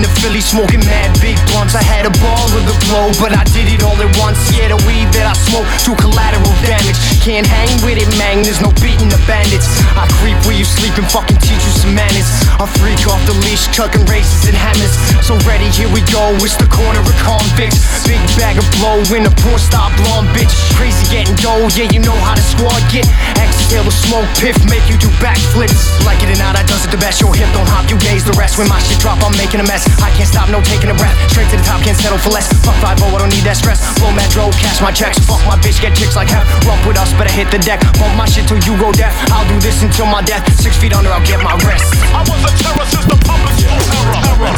in 0.04 0.10
Philly 0.22 0.42
smoking 0.42 0.82
mad 0.86 1.14
big 1.22 1.38
blunts. 1.54 1.78
I 1.78 1.84
had 1.86 2.06
a 2.06 2.14
ball 2.22 2.50
of 2.58 2.64
the 2.66 2.78
blow, 2.90 3.14
but 3.22 3.34
I 3.34 3.46
did 3.54 3.70
it 3.70 3.86
all 3.86 3.98
at 4.02 4.10
once. 4.18 4.38
Yeah, 4.50 4.74
the 4.74 4.80
weed 4.90 5.08
that 5.14 5.30
I 5.30 5.36
smoke 5.48 5.66
do 5.86 5.94
collateral 5.98 6.54
damage. 6.66 6.98
Can't 7.22 7.46
hang 7.46 7.70
with 7.86 8.02
it, 8.02 8.10
man. 8.18 8.42
There's 8.42 8.62
no 8.62 8.74
beating 8.82 9.10
the 9.10 9.22
bandits. 9.30 9.70
I 9.94 10.10
creep 10.18 10.38
where 10.50 10.58
you 10.58 10.66
sleep 10.66 10.98
and 10.98 11.06
fucking 11.06 11.38
teach 11.42 11.62
you 11.62 11.74
some 11.74 11.94
manners. 11.94 12.28
I 12.58 12.66
freak 12.82 13.06
off 13.06 13.22
the 13.30 13.38
leash, 13.46 13.70
chucking 13.70 14.06
races 14.10 14.50
and 14.50 14.58
hammers. 14.58 14.94
So 15.22 15.38
ready, 15.46 15.70
here 15.70 15.90
we 15.94 16.02
go. 16.10 16.34
It's 16.42 16.58
the 16.58 16.70
corner 16.70 17.02
of 17.02 17.18
convicts. 17.22 17.82
Big 18.10 18.22
bag 18.38 18.58
of 18.58 18.66
blow 18.82 19.02
in 19.14 19.30
a 19.30 19.34
porn 19.46 19.62
star 19.62 19.94
blonde 20.02 20.30
bitch. 20.34 20.52
Crazy 20.78 21.06
getting 21.14 21.38
dough, 21.38 21.70
yeah, 21.78 21.90
you 21.94 22.02
know 22.02 22.18
how 22.26 22.34
the 22.34 22.46
squad 22.46 22.82
get. 22.90 23.06
Exhale 23.38 23.86
the 23.86 23.94
smoke, 23.94 24.30
piff, 24.42 24.58
make 24.66 24.86
you 24.90 24.98
do 24.98 25.10
backflips. 25.22 25.94
Like 26.08 26.26
it 26.26 26.34
or 26.34 26.40
not, 26.42 26.58
I 26.58 26.66
does 26.66 26.86
it 26.86 26.92
the 26.92 27.02
best. 27.02 27.22
Your 27.22 27.34
hip 27.38 27.50
don't 27.54 27.70
hop, 27.70 27.86
you 27.92 27.98
gaze 28.02 28.26
the 28.26 28.34
rest. 28.34 28.58
When 28.58 28.66
my 28.66 28.80
shit 28.82 28.98
drop, 28.98 29.22
I'm 29.22 29.36
making 29.38 29.60
a 29.60 29.68
mess. 29.68 29.91
I 30.00 30.10
can't 30.16 30.30
stop, 30.30 30.48
no 30.48 30.62
taking 30.64 30.90
a 30.90 30.98
breath. 30.98 31.16
Straight 31.32 31.50
to 31.52 31.58
the 31.58 31.66
top, 31.68 31.84
can't 31.84 31.98
settle 31.98 32.18
for 32.18 32.32
less. 32.32 32.48
Fuck 32.64 32.78
5 32.80 33.02
I 33.04 33.18
don't 33.20 33.34
need 33.34 33.44
that 33.44 33.58
stress. 33.60 33.84
Blow 34.00 34.12
metro, 34.16 34.48
cash 34.64 34.80
my 34.80 34.92
checks. 34.96 35.20
Fuck 35.28 35.44
my 35.44 35.58
bitch, 35.60 35.82
get 35.82 35.96
chicks 35.98 36.16
like 36.16 36.30
hell. 36.32 36.46
Rump 36.64 36.86
with 36.88 36.98
us, 36.98 37.12
better 37.20 37.34
hit 37.34 37.52
the 37.52 37.60
deck. 37.60 37.82
Bump 38.00 38.16
my 38.16 38.26
shit 38.30 38.48
till 38.48 38.62
you 38.64 38.80
go 38.80 38.92
deaf. 38.96 39.12
I'll 39.34 39.48
do 39.52 39.60
this 39.60 39.84
until 39.84 40.08
my 40.08 40.22
death. 40.24 40.46
Six 40.56 40.78
feet 40.78 40.94
under, 40.96 41.12
I'll 41.12 41.26
get 41.28 41.42
my 41.44 41.58
rest. 41.68 41.92
I 42.16 42.22
was 42.24 42.40
a 42.48 42.52
terror 42.56 42.86
since 42.88 43.06
the 43.10 43.18
public 43.28 43.56
school 43.60 43.82
era. 43.92 44.16
era. 44.32 44.52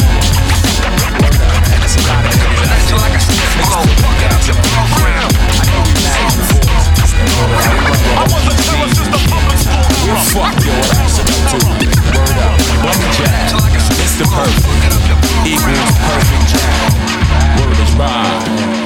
It's 1.81 1.95
a 1.97 2.01
lot 2.05 2.21
of 2.21 2.33
niggas 2.37 2.69
out 2.69 2.83
there. 2.91 3.01
Niggas 3.01 3.25
still 3.25 3.83
fucking 4.03 4.31
up 4.33 4.43
your 4.45 4.59
program. 4.73 5.27
I 5.31 5.63
know 5.65 5.81
you 5.87 5.95
mad 6.03 6.19
at 6.21 6.35
the 6.37 6.45
voice. 6.61 6.87
I 8.13 8.23
was 8.29 8.43
a 8.45 8.55
terror 8.61 8.89
since 8.91 9.09
the 9.09 9.21
public 9.31 9.57
school 9.57 9.83
We'll 10.03 10.15
era. 10.15 10.33
fuck 10.35 10.55
your 10.61 10.77
ass 11.01 11.19
up 11.19 11.27
too. 11.87 11.92
Bummy 12.83 13.07
jazz. 13.15 13.53
It's 14.03 14.17
the 14.19 14.25
perfect. 14.25 15.47
Equals 15.47 15.97
perfect. 16.03 16.51
Word 17.57 17.79
is 17.79 17.95
bond. 17.95 18.82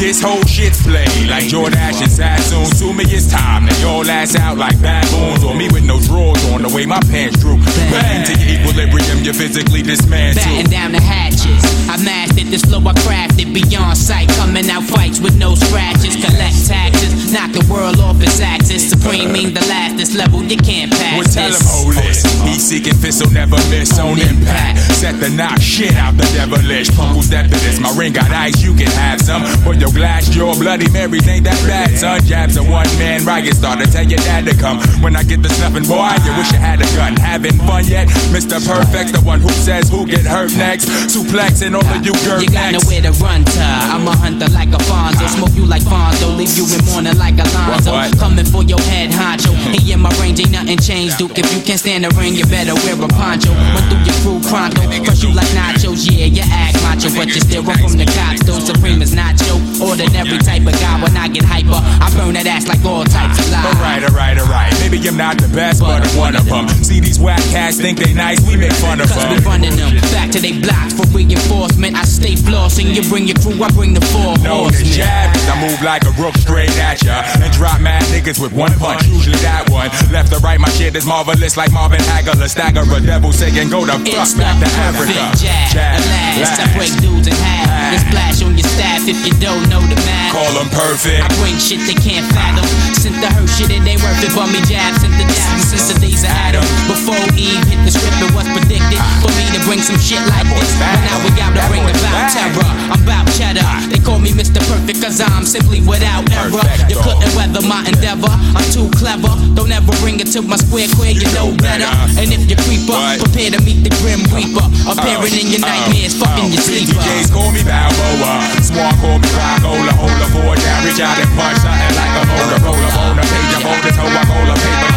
This 0.00 0.22
whole 0.22 0.40
shit's 0.48 0.80
played 0.82 1.28
like 1.28 1.44
Jordache 1.44 2.00
and 2.00 2.10
Sassoon. 2.10 2.64
To 2.80 2.96
me, 2.96 3.04
it's 3.12 3.30
time 3.30 3.66
that 3.68 3.76
y'all 3.84 4.08
ass 4.08 4.34
out 4.34 4.56
like 4.56 4.80
baboons. 4.80 5.44
Or 5.44 5.54
me 5.54 5.68
with 5.68 5.84
no 5.84 6.00
drawers 6.00 6.40
on 6.48 6.62
the 6.64 6.72
way 6.72 6.86
my 6.86 7.04
pants 7.12 7.36
drew. 7.36 7.60
Bang 7.92 8.24
to 8.24 8.32
your 8.40 8.48
equilibrium, 8.48 9.20
you're 9.20 9.36
physically 9.36 9.82
dismantled. 9.82 10.40
Batten 10.40 10.72
down 10.72 10.92
the 10.92 11.04
hatches. 11.04 11.60
I 11.84 12.00
mastered 12.00 12.48
this 12.48 12.64
flow, 12.64 12.80
I 12.80 12.96
crafted 13.04 13.52
beyond 13.52 13.98
sight. 13.98 14.32
Coming 14.40 14.64
out 14.72 14.88
fights 14.88 15.20
with 15.20 15.36
no 15.36 15.52
scratches. 15.54 16.16
Collect 16.16 16.56
taxes, 16.64 17.28
knock 17.28 17.52
the 17.52 17.60
world 17.68 18.00
off 18.00 18.16
its 18.24 18.40
axis. 18.40 18.88
Supreme 18.88 19.28
uh. 19.28 19.36
mean 19.36 19.52
the 19.52 19.60
last, 19.68 20.00
this 20.00 20.16
level 20.16 20.40
you 20.42 20.56
can't 20.56 20.90
pass. 20.90 21.20
Well, 21.20 21.28
tell 21.28 21.52
him 21.52 21.60
oh, 21.60 21.92
this. 21.92 22.24
hold 22.24 22.40
this. 22.40 22.42
Heat 22.48 22.60
seeking 22.64 22.96
fist 22.96 23.20
will 23.20 23.36
never 23.36 23.60
miss 23.68 23.98
on 24.00 24.16
impact. 24.16 24.80
Set 24.96 25.20
the 25.20 25.28
knock 25.28 25.60
shit 25.60 25.92
out 25.92 26.16
the 26.16 26.24
devilish. 26.32 26.88
Punk 26.96 27.16
who 27.16 27.22
step 27.22 27.52
to 27.52 27.58
this. 27.60 27.76
My 27.80 27.92
ring 27.92 28.14
got 28.14 28.30
ice, 28.30 28.62
you 28.64 28.72
can 28.72 28.88
have 28.96 29.20
some. 29.20 29.44
But 29.60 29.76
your 29.76 29.89
glass, 29.92 30.34
your 30.34 30.54
bloody 30.54 30.90
Marys 30.90 31.26
ain't 31.28 31.44
that 31.44 31.60
bad, 31.66 31.96
son. 31.96 32.20
Jabs 32.26 32.56
a 32.56 32.62
one 32.62 32.90
man 32.98 33.24
riot 33.24 33.54
starter. 33.54 33.86
Tell 33.86 34.04
your 34.04 34.20
dad 34.20 34.44
to 34.46 34.54
come. 34.56 34.78
When 35.02 35.16
I 35.16 35.22
get 35.22 35.42
the 35.42 35.48
snuffing, 35.48 35.86
boy, 35.86 36.10
you 36.26 36.32
wish 36.36 36.52
you 36.52 36.58
had 36.58 36.80
a 36.82 36.88
gun. 36.96 37.16
Having 37.16 37.58
fun 37.64 37.86
yet? 37.86 38.08
Mr. 38.34 38.58
Perfect, 38.60 39.12
the 39.14 39.20
one 39.22 39.40
who 39.40 39.50
says 39.50 39.88
who 39.88 40.06
get 40.06 40.26
hurt 40.26 40.52
next. 40.56 40.86
Suplexing 41.08 41.74
all 41.74 41.86
of 41.86 42.04
you 42.04 42.12
girl 42.26 42.42
You 42.42 42.50
got 42.50 42.72
nowhere 42.72 43.02
to 43.02 43.12
run 43.22 43.44
to. 43.44 43.62
I'm 43.62 44.06
a 44.06 44.14
hunter 44.16 44.48
like 44.50 44.68
a 44.74 44.80
Alfonso. 44.80 45.26
Smoke 45.36 45.54
you 45.54 45.66
like 45.66 45.82
Fonzo. 45.82 46.36
Leave 46.36 46.56
you 46.56 46.64
in 46.66 46.84
mourning 46.86 47.16
like 47.18 47.38
Alonzo. 47.38 47.92
What, 47.92 48.10
what? 48.10 48.18
Coming 48.18 48.44
for 48.44 48.62
your 48.64 48.80
head 48.90 49.10
honcho. 49.10 49.52
He 49.76 49.92
in 49.92 50.00
my 50.00 50.10
range, 50.20 50.40
ain't 50.40 50.52
nothing 50.52 50.78
changed, 50.78 51.18
Duke. 51.18 51.38
If 51.38 51.46
you 51.54 51.62
can't 51.62 51.78
stand 51.78 52.04
the 52.04 52.10
ring, 52.16 52.34
you 52.34 52.44
better 52.46 52.74
wear 52.74 52.96
a 52.96 53.08
poncho. 53.08 53.52
Run 53.52 53.84
through 53.88 54.04
your 54.08 54.16
crew 54.24 54.40
pronto. 54.48 54.80
Crush 55.04 55.22
you 55.22 55.32
like 55.34 55.50
nachos. 55.52 56.08
Yeah, 56.08 56.26
you 56.26 56.42
act 56.42 56.80
macho, 56.82 57.12
but 57.14 57.28
you 57.28 57.40
still 57.40 57.62
run 57.62 57.78
from 57.78 57.96
the 57.96 58.06
cops. 58.06 58.42
Though 58.44 58.60
Supreme 58.60 59.02
is 59.02 59.14
nacho. 59.14 59.60
Ordinary 59.80 60.38
type 60.44 60.62
of 60.68 60.76
guy 60.76 60.96
when 61.02 61.16
I 61.16 61.28
get 61.28 61.44
hyper. 61.44 61.80
I 61.80 62.08
burn 62.16 62.34
that 62.34 62.46
ass 62.46 62.68
like 62.68 62.84
all 62.84 63.04
types 63.04 63.38
of 63.40 63.48
lies. 63.50 63.64
Alright, 63.64 64.02
alright, 64.04 64.36
alright. 64.38 64.72
Maybe 64.80 65.00
I'm 65.08 65.16
not 65.16 65.38
the 65.40 65.48
best, 65.48 65.80
but 65.80 66.04
I'm 66.04 66.16
one 66.16 66.36
of 66.36 66.44
them. 66.44 66.68
See 66.84 67.00
these 67.00 67.18
whack 67.18 67.40
cats 67.50 67.80
think 67.80 67.98
they 67.98 68.12
nice, 68.12 68.40
we 68.46 68.56
make 68.56 68.72
fun 68.76 69.00
of 69.00 69.08
Cause 69.08 69.24
we 69.32 69.40
them. 69.40 69.44
running 69.48 69.76
them 69.76 69.96
back 70.12 70.30
to 70.36 70.40
they 70.40 70.60
blocks 70.60 70.92
for 70.92 71.06
reinforcement. 71.16 71.96
I 71.96 72.04
stay 72.04 72.34
flossing. 72.36 72.92
You 72.94 73.02
bring 73.08 73.24
your 73.26 73.38
crew, 73.40 73.56
I 73.62 73.70
bring 73.72 73.94
the 73.94 74.04
four 74.12 74.36
as 74.36 74.44
horsemen. 74.44 74.92
jab, 74.92 75.32
I 75.48 75.54
move 75.64 75.80
like 75.80 76.04
a 76.04 76.12
rook 76.20 76.36
straight 76.36 76.70
at 76.76 77.00
ya. 77.02 77.24
And 77.40 77.48
drop 77.56 77.80
mad 77.80 78.02
niggas 78.12 78.36
with 78.40 78.52
one 78.52 78.72
punch, 78.76 79.06
usually 79.08 79.38
that 79.40 79.68
one. 79.72 79.88
Left 80.12 80.28
to 80.32 80.38
right, 80.44 80.60
my 80.60 80.68
shit 80.76 80.94
is 80.96 81.06
marvelous 81.06 81.56
like 81.56 81.72
Marvin 81.72 82.00
Hagler. 82.04 82.48
Stagger 82.48 82.84
a 82.84 83.00
devil 83.00 83.32
saying 83.32 83.70
go 83.70 83.86
to 83.86 83.92
fuck 83.96 84.04
It's 84.04 84.34
back 84.34 84.60
the 84.60 84.66
to 84.68 84.80
Africa. 84.84 85.24
jab. 85.40 85.72
Jab, 85.72 86.00
Last, 86.04 86.60
I 86.60 86.66
break 86.76 86.92
dudes 87.00 87.28
in 87.28 87.34
half. 87.34 87.68
And 87.70 88.00
splash 88.10 88.42
on 88.42 88.52
your 88.58 88.66
staff 88.68 89.06
if 89.08 89.16
you 89.24 89.32
don't 89.40 89.69
know 89.70 89.80
the 89.86 89.96
math. 90.02 90.34
Call 90.34 90.52
'em 90.58 90.68
perfect. 90.74 91.22
I 91.22 91.28
bring 91.38 91.56
shit 91.56 91.80
they 91.86 91.94
can't 91.94 92.26
fathom. 92.34 92.66
Sent 92.98 93.16
the 93.22 93.30
hurt 93.30 93.48
shit, 93.48 93.70
it 93.70 93.86
ain't 93.86 94.02
worth 94.02 94.20
it. 94.20 94.34
But 94.34 94.50
me 94.50 94.60
jab, 94.66 94.98
sent 94.98 95.14
the 95.16 95.24
jab 95.30 95.56
since 95.62 95.86
the 95.88 95.96
days 96.02 96.26
of 96.26 96.34
Adam. 96.34 96.66
Before 96.90 97.22
Eve 97.38 97.62
hit 97.70 97.80
the 97.86 97.92
script, 97.94 98.18
it 98.20 98.30
was 98.34 98.46
predicted 98.50 99.00
for 99.22 99.30
me 99.38 99.46
to 99.54 99.60
bring 99.64 99.80
some 99.80 99.98
shit 99.98 100.20
like 100.34 100.44
this. 100.50 100.70
But 100.76 100.98
now 101.06 101.16
we 101.22 101.30
gotta 101.38 101.62
bring 101.70 101.86
about 101.86 102.34
terror. 102.34 102.68
I'm 102.92 103.00
about 103.00 103.30
cheddar. 103.38 103.64
They 103.88 104.02
call 104.02 104.18
me 104.18 104.34
Mr. 104.34 104.60
Perfect 104.66 104.98
cause 105.00 105.22
I'm 105.22 105.46
simply 105.46 105.80
without 105.80 106.26
error. 106.34 106.60
You 106.90 106.98
couldn't 107.00 107.32
weather 107.38 107.62
my 107.62 107.86
endeavor. 108.10 108.34
I'm 108.58 108.66
too 108.74 108.90
clever. 108.98 109.30
Don't 109.54 109.70
ever 109.70 109.92
bring 110.02 110.18
it 110.20 110.26
to 110.34 110.42
my 110.42 110.56
square 110.56 110.88
queer, 110.96 111.14
you 111.14 111.28
know 111.34 111.54
better. 111.56 111.86
And 112.18 112.32
if 112.34 112.50
you 112.50 112.56
creep 112.66 112.88
up, 112.90 113.18
prepare 113.22 113.50
to 113.54 113.60
meet 113.62 113.86
the 113.86 113.90
grim 114.02 114.22
reaper. 114.34 114.66
Oh. 114.86 114.94
Appearing 114.94 115.34
in 115.34 115.46
your 115.54 115.62
oh. 115.62 115.70
nightmares, 115.70 116.14
fucking 116.18 116.50
your 116.50 116.62
oh. 116.62 116.68
sleeper. 116.68 116.98
DJs 116.98 117.30
call 117.30 117.50
me 117.54 117.62
Balboa. 117.62 118.32
Swan 118.62 118.94
call 118.98 119.18
me 119.18 119.28
Rockola. 119.30 119.92
Hold 119.94 120.18
a 120.18 120.26
four 120.34 120.54
down, 120.58 120.80
reach 120.86 121.00
out 121.00 121.18
and 121.18 121.30
punch 121.38 121.58
something 121.62 121.94
like 121.94 122.14
a 122.18 122.22
Motorola. 122.26 122.88
On 123.06 123.18
a 123.18 123.22
page 123.22 123.54
of 123.54 123.62
bonus, 123.62 123.96
hoe 123.96 124.10
I 124.10 124.22
call 124.26 124.50
a 124.50 124.54
paper. 124.58 124.89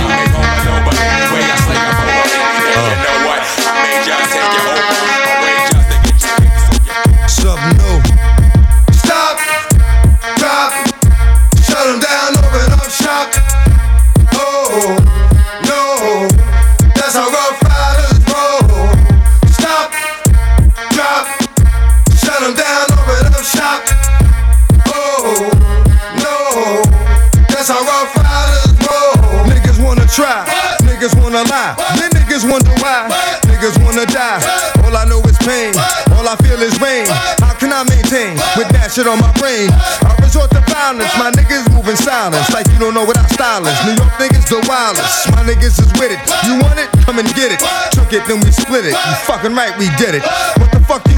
Shit 38.94 39.08
on 39.08 39.18
my 39.18 39.34
brain? 39.42 39.74
I 40.06 40.14
resort 40.22 40.52
to 40.52 40.62
violence, 40.70 41.10
my 41.18 41.32
niggas 41.32 41.66
moving 41.74 41.96
silence, 41.96 42.46
like 42.54 42.68
you 42.70 42.78
don't 42.78 42.94
know 42.94 43.04
what 43.04 43.18
our 43.18 43.28
style. 43.30 43.66
New 43.90 43.98
York 43.98 44.14
niggas 44.22 44.46
the 44.46 44.62
wildest, 44.70 45.32
my 45.34 45.42
niggas 45.42 45.82
is 45.82 45.90
with 45.98 46.14
it. 46.14 46.22
You 46.46 46.62
want 46.62 46.78
it? 46.78 46.90
Come 47.02 47.18
and 47.18 47.28
get 47.34 47.52
it. 47.52 47.60
Took 47.92 48.14
it, 48.14 48.22
then 48.28 48.40
we 48.42 48.52
split 48.52 48.86
it. 48.86 48.94
You 48.94 49.16
fucking 49.26 49.56
right, 49.56 49.74
we 49.80 49.90
did 49.98 50.22
it. 50.22 50.73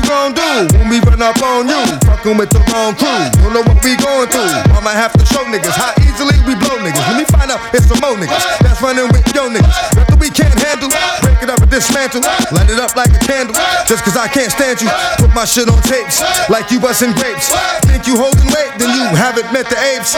Gon' 0.06 0.34
do 0.38 0.70
when 0.78 0.88
we 0.90 1.02
run 1.02 1.22
up 1.22 1.42
on 1.42 1.68
you? 1.68 1.82
Fucking 2.06 2.38
with 2.38 2.54
the 2.54 2.62
wrong 2.72 2.94
crew, 2.96 3.10
don't 3.42 3.54
know 3.54 3.66
what 3.66 3.82
we 3.82 3.98
going 3.98 4.30
through. 4.30 4.50
I 4.72 4.80
might 4.86 4.98
have 4.98 5.12
to 5.18 5.26
show 5.26 5.44
niggas 5.50 5.74
how 5.74 5.92
easily 6.06 6.38
we 6.46 6.54
blow 6.56 6.78
niggas. 6.78 7.02
Let 7.10 7.18
me 7.18 7.26
find 7.26 7.50
out 7.50 7.60
it's 7.74 7.90
some 7.90 8.00
more 8.00 8.16
niggas 8.16 8.46
that's 8.62 8.82
running 8.82 9.10
with 9.10 9.26
yo 9.34 9.50
niggas. 9.50 9.78
Nothing 9.98 10.20
we 10.22 10.30
can't 10.30 10.54
handle, 10.62 10.90
break 11.26 11.42
it 11.42 11.50
up 11.50 11.60
and 11.60 11.72
dismantle, 11.72 12.22
light 12.54 12.70
it 12.70 12.80
up 12.80 12.96
like 12.96 13.12
a 13.12 13.22
candle. 13.26 13.58
Just 13.90 14.06
cause 14.06 14.16
I 14.16 14.30
can't 14.30 14.52
stand 14.54 14.82
you, 14.82 14.90
put 15.18 15.34
my 15.34 15.46
shit 15.46 15.68
on 15.68 15.82
tapes 15.84 16.22
like 16.50 16.70
you 16.70 16.80
busting 16.80 17.14
grapes. 17.18 17.50
Think 17.90 18.06
you 18.08 18.16
holding 18.16 18.48
weight, 18.54 18.78
then 18.78 18.94
you 18.94 19.04
haven't 19.18 19.50
met 19.52 19.68
the 19.70 19.78
apes. 19.78 20.14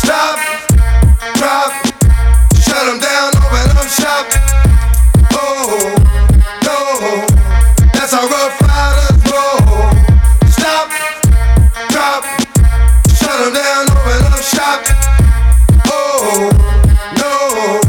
Stop, 0.00 0.40
drop, 1.36 1.70
shut 2.56 2.84
'em 2.88 2.98
down, 2.98 3.28
open 3.36 3.76
up 3.76 3.88
shop. 3.88 4.24
Oh, 5.36 5.92
no, 6.64 7.35
that's 8.06 8.22
how 8.22 8.28
rough 8.30 8.54
riders 8.62 9.18
roll. 9.34 9.90
Stop, 10.46 10.94
drop, 11.90 12.22
shut 13.18 13.34
'em 13.34 13.50
down, 13.50 13.82
open 13.90 14.30
up 14.30 14.42
shop. 14.46 14.78
Oh, 15.90 16.46
no, 17.18 17.82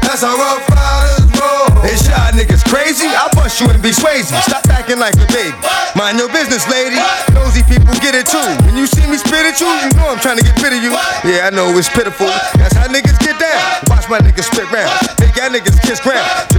that's 0.00 0.22
how 0.24 0.32
rough 0.32 0.64
riders 0.64 1.28
roll. 1.36 1.84
Is 1.84 2.08
y'all 2.08 2.32
niggas 2.32 2.64
crazy? 2.72 3.08
I 3.08 3.28
bust 3.36 3.60
you 3.60 3.68
and 3.68 3.82
be 3.82 3.90
swayzy. 3.90 4.32
Stop 4.48 4.64
acting 4.70 4.98
like 4.98 5.12
a 5.20 5.26
baby. 5.28 5.52
Mind 5.94 6.18
your 6.18 6.32
business, 6.32 6.66
lady. 6.70 6.96
Nosy 7.34 7.62
people 7.64 7.92
get 8.00 8.14
it 8.14 8.24
too. 8.32 8.40
When 8.64 8.78
you 8.78 8.86
see 8.86 9.04
me 9.12 9.18
spit 9.18 9.44
at 9.44 9.60
you, 9.60 9.68
you 9.68 9.92
know 9.92 10.08
I'm 10.08 10.20
trying 10.20 10.38
to 10.38 10.42
get 10.42 10.56
rid 10.62 10.72
of 10.72 10.82
you. 10.82 10.96
Yeah, 11.28 11.48
I 11.48 11.50
know 11.50 11.68
it's 11.76 11.90
pitiful. 11.90 12.32
That's 12.56 12.76
how 12.76 12.88
niggas 12.88 13.18
get 13.20 13.38
down. 13.38 13.60
Watch 13.92 14.08
my 14.08 14.20
niggas 14.20 14.48
spit 14.48 14.72
round. 14.72 14.88
Make 15.20 15.36
y'all 15.36 15.52
niggas 15.52 15.76
kiss 15.82 16.00
ground. 16.00 16.49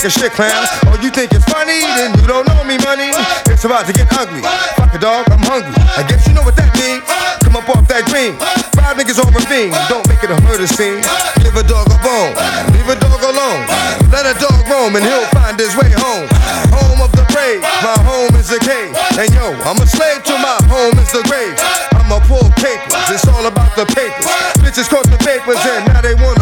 For 0.00 0.08
shit, 0.08 0.32
clowns. 0.32 0.72
Oh, 0.88 0.96
you 1.04 1.12
think 1.12 1.36
it's 1.36 1.44
funny? 1.44 1.84
Then 1.92 2.16
you 2.16 2.24
don't 2.24 2.48
know 2.48 2.64
me, 2.64 2.80
money. 2.88 3.12
It's 3.52 3.68
about 3.68 3.84
to 3.84 3.92
get 3.92 4.08
ugly. 4.16 4.40
Fuck 4.80 4.96
a 4.96 4.98
dog, 4.98 5.28
I'm 5.28 5.44
hungry. 5.44 5.76
I 5.92 6.08
guess 6.08 6.24
you 6.24 6.32
know 6.32 6.40
what 6.40 6.56
that 6.56 6.72
means. 6.72 7.04
Come 7.44 7.52
up 7.60 7.68
off 7.68 7.84
that 7.92 8.08
green. 8.08 8.32
Five 8.80 8.96
niggas 8.96 9.20
on 9.20 9.28
ravine. 9.36 9.76
Don't 9.92 10.00
make 10.08 10.24
it 10.24 10.32
a 10.32 10.40
murder 10.48 10.64
scene. 10.64 11.04
Give 11.44 11.52
a 11.52 11.60
dog 11.68 11.84
a 11.92 12.00
bone. 12.00 12.32
Leave 12.72 12.88
a 12.88 12.96
dog 12.96 13.20
alone. 13.20 13.68
Let 14.08 14.24
a 14.24 14.32
dog 14.40 14.64
roam 14.72 14.96
and 14.96 15.04
he'll 15.04 15.28
find 15.36 15.60
his 15.60 15.76
way 15.76 15.92
home. 15.92 16.24
Home 16.72 17.04
of 17.04 17.12
the 17.12 17.28
brave. 17.28 17.60
My 17.84 18.00
home 18.00 18.32
is 18.40 18.48
a 18.48 18.60
cave. 18.64 18.96
And 19.20 19.28
yo, 19.36 19.52
I'm 19.68 19.76
a 19.76 19.84
slave 19.84 20.24
to 20.32 20.34
my 20.40 20.64
home 20.72 20.96
is 20.96 21.12
the 21.12 21.20
grave. 21.28 21.60
I'm 21.92 22.08
a 22.08 22.24
poor 22.24 22.48
papers. 22.56 22.96
It's 23.12 23.28
all 23.28 23.44
about 23.44 23.76
the 23.76 23.84
papers. 23.92 24.24
Bitches 24.64 24.88
caught 24.88 25.04
the 25.12 25.20
papers 25.20 25.60
and 25.60 25.92
now 25.92 26.00
they 26.00 26.16
wanna 26.16 26.39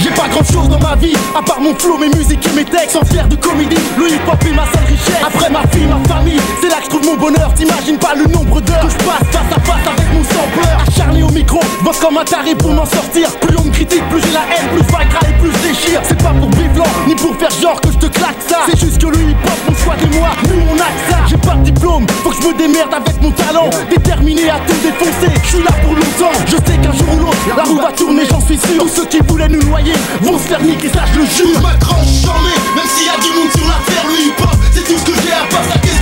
J'ai 0.00 0.10
pas 0.10 0.28
grand 0.28 0.44
chose 0.44 0.68
dans 0.68 0.78
ma 0.78 0.96
vie, 0.96 1.14
à 1.36 1.42
part 1.42 1.60
mon 1.60 1.74
flow, 1.74 1.98
mes 1.98 2.08
musiques 2.08 2.46
et 2.46 2.52
mes 2.52 2.64
textes. 2.64 2.92
Sans 2.92 3.04
fier 3.04 3.26
de 3.28 3.36
comédie, 3.36 3.76
le 3.98 4.10
hip 4.10 4.20
hop 4.26 4.42
est 4.44 4.52
ma 4.52 4.64
seule 4.66 4.84
richesse. 4.88 5.22
Après 5.24 5.50
ma 5.50 5.66
fille, 5.68 5.86
ma 5.86 6.02
famille, 6.08 6.40
c'est 6.60 6.68
là 6.68 6.76
que 6.76 6.84
je 6.84 6.88
trouve 6.90 7.04
mon 7.06 7.16
bonheur. 7.16 7.52
T'imagines 7.54 7.98
pas 7.98 8.14
le 8.14 8.24
nombre 8.24 8.60
d'heures 8.60 8.86
que 8.86 8.92
je 8.92 8.98
passe 8.98 9.28
face 9.30 9.56
à 9.56 9.60
face 9.60 9.86
avec 9.86 10.12
mon 10.12 10.24
sampleur. 10.24 10.78
Acharné 10.86 11.22
au 11.22 11.30
micro, 11.30 11.60
bosse 11.82 11.98
comme 12.00 12.18
un 12.18 12.24
taré 12.24 12.54
pour 12.54 12.72
m'en 12.72 12.86
sortir. 12.86 13.30
Plus 13.40 13.56
plus 13.86 14.20
j'ai 14.22 14.32
la 14.32 14.44
haine, 14.54 14.68
plus 14.72 14.86
Viagra 14.86 15.20
et 15.28 15.32
plus 15.40 15.52
déchire. 15.62 16.00
C'est 16.04 16.22
pas 16.22 16.30
pour 16.30 16.48
blanc, 16.48 16.84
ni 17.06 17.14
pour 17.14 17.36
faire 17.36 17.50
genre 17.50 17.80
que 17.80 17.90
je 17.90 17.98
te 17.98 18.06
claque 18.06 18.40
ça. 18.46 18.60
C'est 18.68 18.78
juste 18.78 18.98
que 19.00 19.06
le 19.06 19.30
hip 19.30 19.36
hop, 19.44 19.58
mon 19.68 19.76
choix 19.76 19.96
des 19.96 20.18
moi, 20.18 20.30
nous 20.48 20.60
on 20.70 20.74
a 20.74 20.90
que 20.90 21.10
ça. 21.10 21.18
J'ai 21.28 21.36
pas 21.36 21.54
de 21.54 21.64
diplôme, 21.64 22.06
faut 22.22 22.30
que 22.30 22.36
je 22.42 22.48
me 22.48 22.54
démerde 22.56 22.94
avec 22.94 23.20
mon 23.20 23.30
talent. 23.32 23.70
Déterminé 23.90 24.50
à 24.50 24.60
tout 24.66 24.76
défoncer, 24.82 25.32
je 25.42 25.48
suis 25.48 25.64
là 25.64 25.72
pour 25.82 25.94
longtemps. 25.94 26.38
Je 26.46 26.56
sais 26.56 26.78
qu'un 26.78 26.92
jour 26.92 27.08
ou 27.14 27.18
l'autre, 27.18 27.56
la 27.56 27.64
roue 27.64 27.80
va 27.80 27.92
tourner, 27.92 28.22
j'en 28.28 28.40
suis 28.40 28.58
sûr. 28.58 28.82
Tous 28.82 28.88
ceux 28.88 29.06
qui 29.06 29.18
voulaient 29.26 29.48
nous 29.48 29.62
noyer 29.62 29.94
vont 30.22 30.38
se 30.38 30.44
faire 30.44 30.62
niquer, 30.62 30.88
ça 30.88 31.04
je 31.12 31.20
le 31.20 31.26
jure. 31.26 31.56
Je 31.56 31.60
m'accroche, 31.60 32.22
mets, 32.44 32.60
même 32.76 32.88
s'il 32.88 33.06
y 33.06 33.10
a 33.10 33.18
du 33.20 33.30
monde 33.36 33.50
sur 33.56 33.66
la 33.66 33.78
terre, 33.86 34.04
le 34.08 34.26
hip 34.26 34.40
hop, 34.42 34.56
c'est 34.72 34.84
tout 34.84 34.98
ce 34.98 35.04
que 35.04 35.14
j'ai 35.22 35.32
à 35.32 35.46
part 35.50 35.64
ça, 35.72 35.78
qu'est-ce 35.78 36.01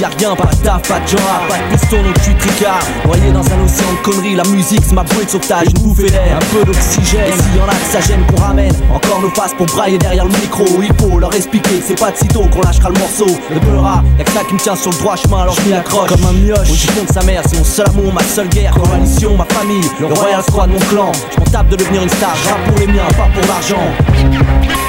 y'a 0.00 0.08
rien, 0.18 0.34
pas 0.34 0.46
de 0.46 0.56
taf, 0.56 0.82
pas 0.88 1.00
de 1.00 1.08
job 1.08 1.20
Pas 1.48 1.56
de 1.56 1.76
piston, 1.76 2.02
donc 2.02 2.14
tu 2.22 2.34
tricard 2.34 2.80
Noyé 3.04 3.32
dans 3.32 3.40
un 3.40 3.64
océan 3.64 3.92
de 3.92 4.02
conneries 4.02 4.34
La 4.34 4.44
musique 4.44 4.82
c'est 4.84 4.94
ma 4.94 5.02
bouée 5.02 5.24
de 5.24 5.30
sauvetage, 5.30 5.68
une 5.76 5.82
bouffée 5.82 6.10
d'air 6.10 6.36
Un 6.36 6.54
peu 6.54 6.64
d'oxygène, 6.64 7.28
et 7.28 7.32
s'il 7.32 7.56
y 7.56 7.60
en 7.60 7.68
a 7.68 7.74
que 7.74 7.90
ça 7.90 8.00
gêne 8.00 8.24
qu'on 8.26 8.42
ramène 8.42 8.72
Encore 8.94 9.20
nos 9.20 9.30
faces 9.30 9.54
pour 9.54 9.66
brailler 9.66 9.98
derrière 9.98 10.24
le 10.24 10.30
micro. 10.30 10.64
Il 10.82 10.92
faut 11.00 11.18
leur 11.18 11.34
expliquer 11.34 11.78
que 11.78 11.84
c'est 11.84 11.98
pas 11.98 12.10
de 12.10 12.16
sitôt 12.16 12.44
qu'on 12.52 12.62
lâchera 12.62 12.90
le 12.90 12.98
morceau. 12.98 13.26
Le 13.52 13.60
beurra, 13.60 14.02
y'a 14.18 14.24
que 14.24 14.30
ça 14.30 14.44
qui 14.44 14.54
me 14.54 14.58
tient 14.58 14.76
sur 14.76 14.90
le 14.90 14.98
droit 14.98 15.16
chemin 15.16 15.42
Alors 15.42 15.54
je 15.54 15.68
m'y 15.68 15.74
accroche. 15.74 16.08
Comme 16.08 16.24
un 16.26 16.32
mioche 16.32 16.86
fond 16.86 17.04
de 17.04 17.12
sa 17.12 17.22
mère, 17.22 17.42
c'est 17.46 17.58
mon 17.58 17.64
seul 17.64 17.86
amour, 17.88 18.12
ma 18.12 18.22
seule 18.22 18.48
guerre. 18.48 18.74
Coalition, 18.74 19.36
ma 19.36 19.44
famille, 19.46 19.88
le 20.00 20.06
royal 20.06 20.42
squad, 20.42 20.70
mon 20.70 20.78
clan. 20.78 21.12
Je 21.32 21.40
m'en 21.40 21.46
tape 21.46 21.68
de 21.68 21.76
devenir 21.76 22.02
une 22.02 22.08
star, 22.08 22.34
je 22.42 22.48
rappe 22.48 22.64
pour 22.66 22.78
les 22.78 22.86
miens, 22.86 23.06
pas 23.16 23.28
pour 23.34 23.46
l'argent 23.48 24.87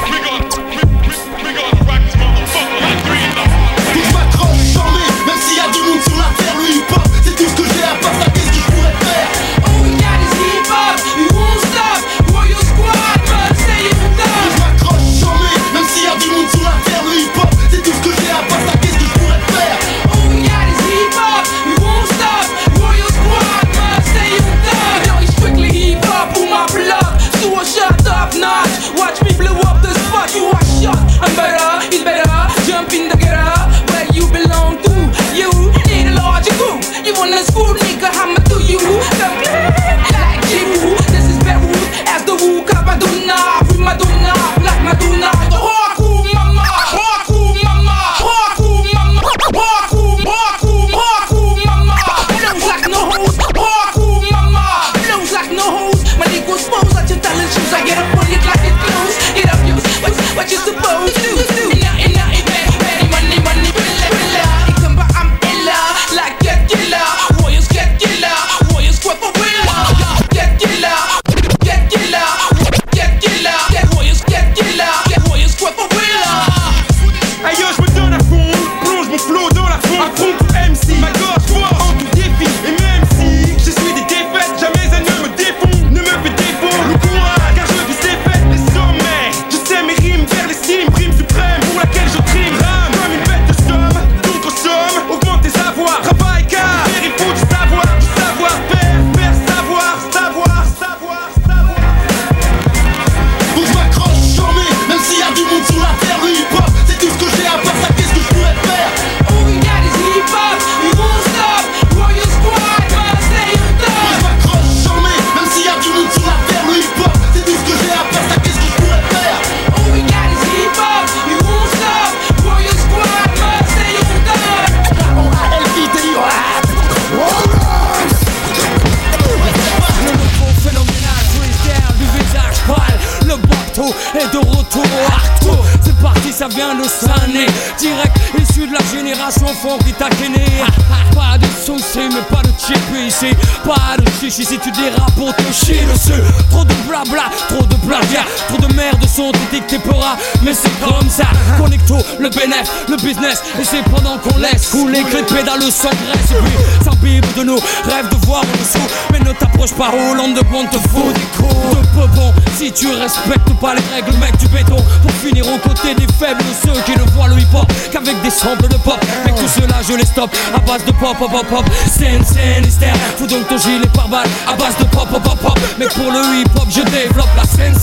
le 152.88 152.96
business 152.98 153.44
Et 153.60 153.64
c'est 153.64 153.84
pendant 153.84 154.18
qu'on 154.18 154.38
laisse 154.38 154.68
couler 154.70 155.04
que 155.04 155.18
les 155.18 155.24
pédales 155.24 155.62
s'engraissent 155.62 156.32
Et 156.32 156.96
puis 157.02 157.22
de 157.36 157.44
nous 157.44 157.60
Rêve 157.86 158.10
de 158.10 158.26
voir 158.26 158.42
en 158.42 158.58
dessous. 158.58 158.88
Mais 159.12 159.20
ne 159.20 159.32
t'approche 159.34 159.74
pas 159.74 159.92
Hollande 159.94 160.36
de 160.36 160.42
bon 160.42 160.66
te 160.66 160.78
faut 160.90 161.12
des 161.12 161.28
coups. 161.38 161.76
De 161.76 162.00
peu 162.00 162.08
bon 162.16 162.34
si 162.58 162.72
tu 162.72 162.88
respectes 162.88 163.54
pas 163.62 163.76
les 163.76 163.84
règles 163.96 164.18
mec 164.18 164.38
du 164.38 164.48
béton. 164.48 164.78
Pour 165.02 165.12
finir 165.12 165.46
aux 165.48 165.58
côtés 165.58 165.96
des 165.96 166.08
faibles 166.14 166.44
Ceux 166.64 166.80
qui 166.82 167.00
ne 167.00 167.10
voient 167.12 167.28
le 167.28 167.40
hip 167.40 167.48
hop 167.54 167.72
qu'avec 167.92 168.22
des 168.22 168.30
samples 168.30 168.68
de 168.68 168.76
pop. 168.76 169.00
Mec 169.26 169.36
tout 169.36 169.48
cela 169.48 169.78
je 169.88 169.94
les 169.94 170.06
stoppe 170.06 170.36
à 170.56 170.60
base 170.60 170.86
de 170.86 170.92
pop 170.92 171.18
pop 171.18 171.32
pop 171.32 171.48
pop. 171.48 171.66
Scène 171.90 172.24
hystère 172.66 172.96
Fous 173.18 173.28
donc 173.28 173.48
ton 173.48 173.58
gilet 173.58 173.88
par 173.94 174.08
balle 174.08 174.28
à 174.48 174.54
base 174.54 174.78
de 174.78 174.84
pop 174.86 175.08
pop 175.10 175.22
pop 175.24 175.40
pop. 175.40 175.60
Mec 175.78 175.90
Mais 175.90 176.04
pour 176.04 176.12
le 176.12 176.20
hip 176.42 176.50
hop, 176.56 176.68
je 176.70 176.82
développe 176.82 177.30
la 177.36 177.44
scène. 177.44 177.76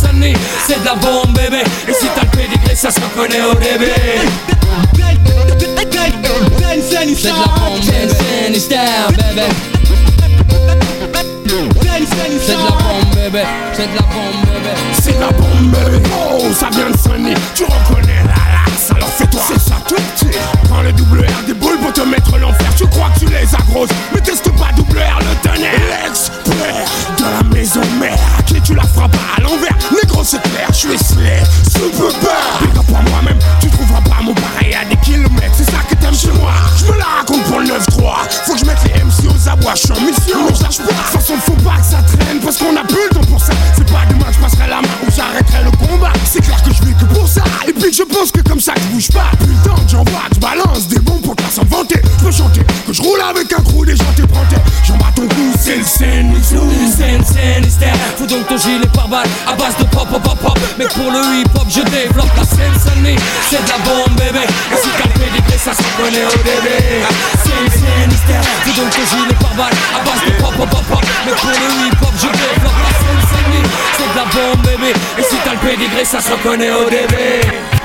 C'est 0.66 0.80
de 0.80 0.84
la 0.84 0.94
bombe, 0.94 1.32
bébé. 1.34 1.62
Et 1.88 1.92
si 1.92 2.06
t'as 2.14 2.22
le 2.22 2.28
pédigré, 2.28 2.74
ça 2.74 2.90
se 2.90 3.00
reconnaît 3.00 3.42
au 3.42 3.54
début. 3.54 4.55
C'est 7.18 7.32
de 7.32 7.38
la 7.38 7.44
bombe, 7.46 7.82
Sunny 7.82 8.60
style, 8.60 8.78
bébé. 9.10 9.42
C'est 12.42 12.56
de 12.56 12.58
la 12.58 12.70
bombe, 12.70 13.14
bébé. 13.14 13.44
C'est 13.72 13.86
de 13.86 13.94
la 13.94 14.02
bombe, 14.02 14.44
bébé. 14.44 14.72
C'est 14.92 15.16
de 15.16 15.20
la 15.20 15.30
bombe, 15.30 15.70
bébé. 15.72 16.08
Oh, 16.30 16.52
ça 16.52 16.68
vient 16.70 16.90
de 16.90 16.96
sonner. 16.96 17.34
Tu 17.54 17.64
reconnais 17.64 18.22
la 18.24 18.34
lasse, 18.34 18.90
alors 18.94 19.08
fais-toi. 19.08 19.40
C'est 19.48 19.60
ça 19.60 19.76
tout. 19.88 20.25
Prends 20.68 20.82
le 20.82 20.92
double 20.92 21.20
R 21.20 21.46
des 21.46 21.54
boules 21.54 21.78
pour 21.78 21.92
te 21.92 22.02
mettre 22.02 22.38
l'enfer. 22.38 22.68
Tu 22.76 22.86
crois 22.86 23.10
que 23.14 23.20
tu 23.20 23.26
les 23.26 23.54
agroses, 23.54 23.88
mais 24.14 24.20
teste 24.20 24.50
pas 24.56 24.70
double 24.76 24.98
R 24.98 25.18
le 25.20 25.48
tonnerre. 25.48 25.72
L'expert 26.04 26.86
de 27.18 27.24
la 27.24 27.54
maison 27.54 27.80
mère. 28.00 28.18
À 28.38 28.42
qui 28.42 28.60
tu 28.60 28.74
la 28.74 28.82
feras 28.82 29.08
pas 29.08 29.18
à 29.36 29.40
l'envers. 29.40 29.76
Négro, 29.90 30.22
c'est 30.24 30.42
clair, 30.42 30.68
je 30.70 30.74
suis 30.74 30.98
slay. 30.98 31.42
Super 31.70 32.12
bad. 32.22 32.60
Big 32.60 32.78
à 32.78 33.10
moi-même. 33.10 33.38
Tu 33.60 33.68
trouveras 33.68 34.00
pas 34.00 34.22
mon 34.22 34.34
pareil 34.34 34.74
à 34.74 34.84
des 34.84 34.96
kilomètres. 34.96 35.54
C'est 35.56 35.70
ça 35.70 35.78
que 35.88 35.94
t'aimes 35.94 36.14
chez 36.14 36.32
moi. 36.32 36.52
Je 36.76 36.92
me 36.92 36.98
la 36.98 37.04
raconte 37.18 37.42
pour 37.44 37.60
le 37.60 37.66
9-3. 37.66 38.28
Faut 38.44 38.52
que 38.54 38.58
je 38.58 38.64
mette 38.64 38.78
les 38.84 39.02
MC 39.02 39.28
aux 39.28 39.48
abois. 39.48 39.74
Je 39.74 39.80
suis 39.80 39.92
en 39.92 40.00
mission, 40.00 40.38
mais 40.48 40.54
je 40.54 40.62
lâche 40.62 40.78
pas. 40.78 40.84
De 40.84 40.88
toute 40.88 41.20
façon, 41.20 41.34
faut 41.44 41.52
pas 41.62 41.76
que 41.78 41.86
ça 41.86 42.02
traîne 42.02 42.40
parce 42.40 42.56
qu'on 42.58 42.76
a 42.76 42.84
plus 42.84 43.04
le 43.08 43.14
temps 43.14 43.26
pour 43.30 43.40
ça. 43.40 43.52
C'est 43.76 43.90
pas 43.90 44.04
demain 44.08 44.26
que 44.26 44.34
je 44.34 44.40
passerai 44.40 44.68
la 44.68 44.80
main 44.82 44.96
ou 45.06 45.10
j'arrêterai 45.10 45.64
le 45.64 45.70
combat. 45.70 46.12
C'est 46.24 46.42
clair 46.42 46.62
que 46.62 46.72
je 46.72 46.82
vis 46.84 46.94
que 46.94 47.04
pour 47.14 47.28
ça. 47.28 47.42
Et 47.66 47.72
puis 47.72 47.90
que 47.90 47.96
je 47.96 48.02
pense 48.02 48.30
que 48.30 48.40
comme 48.40 48.60
ça 48.60 48.74
que 48.74 48.80
je 48.80 48.86
bouge 48.88 49.08
pas. 49.12 49.30
Putain, 49.38 49.76
j'envoie, 49.88 50.25
je 50.32 50.40
balance 50.40 50.88
des 50.88 50.98
bons 50.98 51.18
pour 51.18 51.36
pas 51.36 51.50
s'en 51.50 51.64
vanter. 51.64 52.00
Je 52.18 52.24
peux 52.24 52.32
chanter 52.32 52.62
que 52.86 52.92
je 52.92 53.02
roule 53.02 53.20
avec 53.20 53.52
un 53.52 53.62
crew 53.62 53.84
des 53.84 53.96
gens 53.96 54.12
t'éprantés. 54.16 54.56
J'en 54.84 54.96
bats 54.96 55.12
ton 55.14 55.26
cou, 55.28 55.52
c'est 55.58 55.76
le 55.76 55.84
scène, 55.84 56.34
Scène, 56.42 57.24
scène, 57.24 57.64
hystère. 57.64 57.94
Fous 58.16 58.26
donc 58.26 58.46
ton 58.46 58.56
gilet 58.56 58.86
par 58.94 59.08
balle 59.08 59.28
à 59.46 59.54
base 59.54 59.76
de 59.78 59.84
pop, 59.84 60.08
pop, 60.08 60.22
pop, 60.22 60.38
pop. 60.38 60.58
Mais 60.78 60.86
pour 60.86 61.10
le 61.10 61.20
hip 61.40 61.50
hop, 61.54 61.66
je 61.68 61.82
développe 61.82 62.34
la 62.36 62.44
scène 62.44 62.74
Sunny. 62.80 63.16
C'est 63.48 63.62
de 63.62 63.68
la 63.68 63.78
bombe, 63.78 64.16
bébé. 64.16 64.46
Et 64.72 64.76
si 64.76 64.88
t'as 64.96 65.08
le 65.08 65.58
ça 65.58 65.72
se 65.72 65.82
reconnaît 65.82 66.24
au 66.24 66.38
début. 66.38 67.02
Scène, 67.42 67.70
scène. 67.70 68.42
Fous 68.62 68.80
donc 68.80 68.90
ton 68.90 69.16
gilet 69.16 69.34
par 69.40 69.54
balle 69.54 69.74
à 69.94 70.04
base 70.04 70.24
de 70.26 70.30
pop, 70.42 70.54
pop, 70.56 70.70
pop, 70.70 70.84
pop. 70.88 71.04
Mais 71.26 71.32
pour 71.32 71.50
le 71.50 71.86
hip 71.86 72.02
hop, 72.02 72.14
je 72.16 72.26
développe 72.26 72.80
la 72.82 72.92
scène 72.98 73.22
Sunny. 73.30 73.62
C'est 73.96 74.10
de 74.10 74.16
la 74.16 74.24
bombe, 74.24 74.62
bébé. 74.64 74.92
Et 75.18 75.22
si 75.22 75.36
t'as 75.44 75.52
le 75.52 75.58
pédigré, 75.58 76.04
ça 76.04 76.20
se 76.20 76.30
reconnaît 76.30 76.70
au 76.70 76.88
début. 76.88 77.75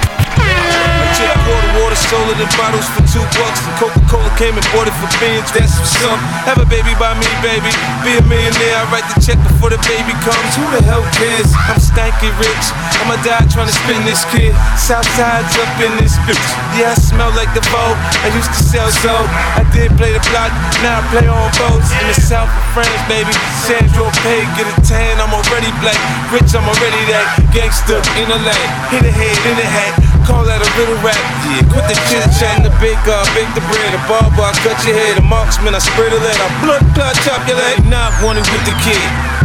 Legit 1.21 1.37
water, 1.45 1.71
water, 1.77 2.31
it 2.33 2.39
in 2.41 2.49
bottles 2.57 2.87
for 2.97 3.03
two 3.13 3.25
bucks. 3.37 3.61
And 3.69 3.75
Coca-Cola 3.77 4.31
came 4.41 4.57
and 4.57 4.65
bought 4.73 4.89
it 4.89 4.95
for 4.97 5.09
beans. 5.21 5.49
That's 5.53 5.77
what's 5.77 6.01
up. 6.09 6.17
Have 6.49 6.57
a 6.57 6.65
baby 6.65 6.97
by 6.97 7.13
me, 7.13 7.29
baby. 7.45 7.69
Be 8.01 8.17
a 8.17 8.23
millionaire. 8.25 8.81
I 8.81 8.89
write 8.89 9.05
the 9.13 9.21
check 9.21 9.37
before 9.45 9.69
the 9.69 9.81
baby 9.85 10.17
comes. 10.25 10.51
Who 10.57 10.65
the 10.73 10.81
hell 10.81 11.05
cares? 11.13 11.53
I'm 11.69 11.77
stanky 11.77 12.33
rich. 12.41 12.65
I'ma 13.05 13.21
die 13.21 13.45
trying 13.53 13.69
to 13.69 13.75
spin 13.75 14.01
this 14.05 14.25
kid. 14.33 14.53
Southside's 14.77 15.53
up 15.61 15.71
in 15.77 15.93
this 16.01 16.17
bitch. 16.25 16.41
Yeah, 16.73 16.93
I 16.93 16.97
smell 16.97 17.29
like 17.37 17.53
the 17.53 17.63
boat. 17.69 17.97
I 18.25 18.33
used 18.33 18.49
to 18.57 18.61
sell 18.65 18.89
soap. 18.89 19.29
I 19.57 19.63
did 19.69 19.93
play 20.01 20.13
the 20.13 20.23
block. 20.33 20.49
Now 20.81 20.99
I 20.99 21.03
play 21.13 21.27
on 21.29 21.49
boats 21.61 21.93
in 22.01 22.05
the 22.09 22.17
south 22.17 22.49
of 22.49 22.65
France, 22.73 23.01
baby. 23.05 23.33
Sandro 23.61 24.09
Pay, 24.25 24.41
get 24.57 24.65
a 24.65 24.75
tan. 24.81 25.21
I'm 25.21 25.33
already 25.33 25.69
black. 25.85 25.99
Rich, 26.33 26.57
I'm 26.57 26.65
already 26.65 27.01
that. 27.13 27.29
Gangster 27.53 28.01
in 28.17 28.25
the 28.25 28.39
lane. 28.41 28.71
Hit 28.89 29.05
a 29.05 29.13
head 29.13 29.37
in 29.45 29.55
the 29.61 29.67
hat. 29.69 30.10
Call 30.27 30.45
that 30.45 30.61
a 30.61 30.69
little 30.77 30.97
rap, 31.01 31.17
yeah. 31.49 31.65
Quit 31.71 31.85
the 31.89 31.97
chit 32.07 32.23
chat 32.37 32.61
and 32.61 32.65
the 32.65 32.73
big 32.77 32.97
uh, 33.09 33.25
bake 33.33 33.49
the 33.57 33.63
bread. 33.69 33.89
The 33.93 34.01
barber, 34.05 34.45
I 34.45 34.53
cut 34.61 34.77
your 34.85 34.93
head. 34.93 35.17
a 35.17 35.25
marksman, 35.25 35.73
I 35.73 35.81
spray 35.81 36.09
the 36.09 36.19
lead. 36.21 36.37
I 36.37 36.47
blood 36.61 36.83
clot 36.93 37.15
chop 37.25 37.41
your 37.49 37.57
leg. 37.57 37.81
Not 37.89 38.13
wanted 38.21 38.45
with 38.49 38.63
the 38.65 38.75
kid. 38.85 39.01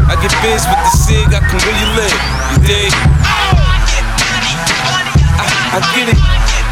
I 0.07 0.15
get 0.21 0.31
biz 0.45 0.63
with 0.69 0.83
the 0.85 0.93
cig, 0.95 1.27
I 1.35 1.41
can 1.41 1.59
really 1.65 1.89
live. 1.97 2.21
You 2.53 2.59
dig? 2.63 2.93
I, 5.41 5.81
I 5.81 5.81
get 5.97 6.13
it. 6.13 6.66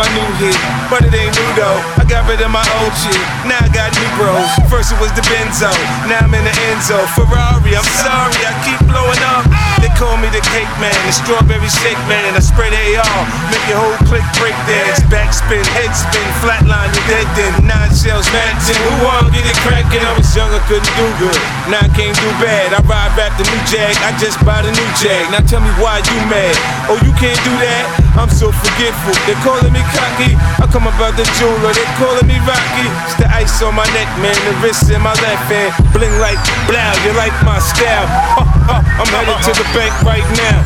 My 0.00 0.08
new 0.16 0.32
hit, 0.40 0.56
but 0.88 1.04
it 1.04 1.12
ain't 1.12 1.36
new 1.36 1.50
though. 1.52 1.76
I 2.00 2.08
got 2.08 2.24
rid 2.24 2.40
of 2.40 2.48
my 2.48 2.64
old 2.80 2.94
shit, 2.96 3.20
now 3.44 3.60
I 3.60 3.68
got 3.68 3.92
new 3.92 4.08
bros. 4.16 4.48
First 4.72 4.96
it 4.96 4.98
was 4.98 5.12
the 5.12 5.20
Benzo, 5.28 5.68
now 6.08 6.24
I'm 6.24 6.32
in 6.32 6.44
the 6.44 6.54
Enzo. 6.72 6.96
Ferrari, 7.12 7.76
I'm 7.76 7.84
sorry, 7.84 8.40
I 8.40 8.52
keep 8.64 8.80
blowing 8.88 9.20
up. 9.28 9.59
They 10.00 10.08
call 10.08 10.16
me 10.16 10.32
the 10.32 10.40
cake 10.56 10.72
man, 10.80 10.96
the 11.04 11.12
strawberry 11.12 11.68
shake 11.68 12.00
man. 12.08 12.32
I 12.32 12.40
spray 12.40 12.72
the 12.72 12.80
AR, 12.96 13.20
make 13.52 13.60
your 13.68 13.76
whole 13.76 14.00
click 14.08 14.24
break 14.40 14.56
dance. 14.64 15.04
Backspin, 15.12 15.60
head 15.76 15.92
spin, 15.92 16.24
flatline, 16.40 16.88
you 16.96 17.04
dead 17.04 17.28
then. 17.36 17.68
Nine 17.68 17.92
shells, 17.92 18.24
Manson. 18.32 18.80
Who 18.80 19.04
want 19.04 19.28
get 19.28 19.44
it 19.44 19.60
crackin'? 19.60 20.00
I 20.00 20.16
was 20.16 20.32
young, 20.32 20.48
I 20.56 20.60
couldn't 20.64 20.88
do 20.96 21.04
good. 21.20 21.36
Now 21.68 21.84
I 21.84 21.92
can't 21.92 22.16
do 22.16 22.30
bad. 22.40 22.72
I 22.72 22.80
ride 22.88 23.12
back 23.12 23.36
the 23.36 23.44
new 23.44 23.60
Jag, 23.68 23.92
I 24.00 24.16
just 24.16 24.40
bought 24.40 24.64
a 24.64 24.72
new 24.72 24.90
Jag. 24.96 25.28
Now 25.36 25.44
tell 25.44 25.60
me 25.60 25.68
why 25.76 26.00
you 26.00 26.16
mad? 26.32 26.56
Oh, 26.88 26.96
you 27.04 27.12
can't 27.20 27.36
do 27.44 27.52
that? 27.60 27.84
I'm 28.16 28.32
so 28.32 28.48
forgetful. 28.56 29.12
They 29.28 29.36
calling 29.44 29.68
me 29.68 29.84
cocky. 29.92 30.32
I 30.32 30.64
come 30.72 30.88
about 30.88 31.20
the 31.20 31.28
jeweler. 31.36 31.76
They 31.76 31.84
calling 32.00 32.24
me 32.24 32.40
Rocky. 32.48 32.88
It's 33.04 33.20
the 33.20 33.28
ice 33.28 33.60
on 33.60 33.76
my 33.76 33.84
neck, 33.92 34.08
man. 34.24 34.34
The 34.48 34.56
wrist 34.64 34.88
in 34.88 35.04
my 35.04 35.12
left 35.20 35.44
hand. 35.52 35.76
Bling 35.92 36.16
like 36.24 36.40
blow. 36.64 36.88
You 37.04 37.12
like 37.20 37.36
my 37.44 37.60
style? 37.60 38.08
I'm 38.70 39.08
headed 39.12 39.38
to 39.44 39.52
the 39.56 39.66
bank 39.76 39.89
right 40.04 40.24
now. 40.36 40.62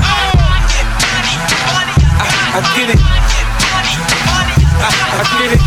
I, 2.17 2.27
I 2.55 2.61
get 2.77 2.91
it. 2.91 3.01
I, 4.81 4.89
I 5.19 5.25
get 5.39 5.53
it. 5.55 5.61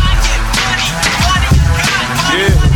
Yeah. 2.62 2.67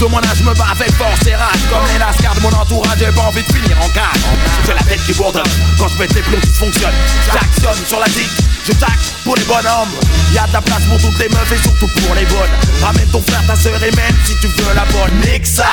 De 0.00 0.06
mon 0.06 0.18
âge 0.18 0.42
me 0.42 0.54
bats 0.54 0.72
avec 0.72 0.92
force 0.96 1.26
et 1.26 1.34
rage. 1.34 1.60
Comme 1.68 1.84
les 1.92 1.98
lascars 1.98 2.34
de 2.34 2.40
mon 2.40 2.52
entourage 2.52 2.98
j'ai 2.98 3.12
pas 3.12 3.22
envie 3.22 3.42
de 3.42 3.52
finir 3.52 3.76
en 3.82 3.88
cage. 3.90 4.24
J'ai 4.64 4.72
la 4.72 4.82
tête 4.82 5.04
qui 5.04 5.12
bourdonne 5.12 5.52
quand 5.78 5.88
je 5.88 5.96
pète 5.96 6.14
les 6.14 6.22
plombs 6.22 6.40
qui 6.40 6.48
fonctionnent. 6.48 7.00
J'actionne 7.26 7.84
sur 7.86 8.00
la 8.00 8.06
tique, 8.06 8.32
je 8.66 8.72
tac 8.72 8.96
pour 9.24 9.36
les 9.36 9.44
bonhommes. 9.44 9.92
Y'a 10.32 10.46
de 10.46 10.52
la 10.54 10.62
place 10.62 10.84
pour 10.88 10.96
toutes 10.98 11.18
les 11.18 11.28
meufs 11.28 11.52
et 11.52 11.62
surtout 11.62 11.88
pour 11.88 12.14
les 12.14 12.24
bonnes. 12.24 12.54
Ramène 12.82 13.08
ton 13.12 13.22
frère, 13.22 13.44
ta 13.46 13.56
soeur 13.56 13.76
et 13.82 13.90
même 13.92 14.16
si 14.24 14.34
tu 14.40 14.48
veux 14.48 14.74
la 14.74 14.84
bonne. 14.86 15.12
Nique 15.20 15.46
ça. 15.46 15.68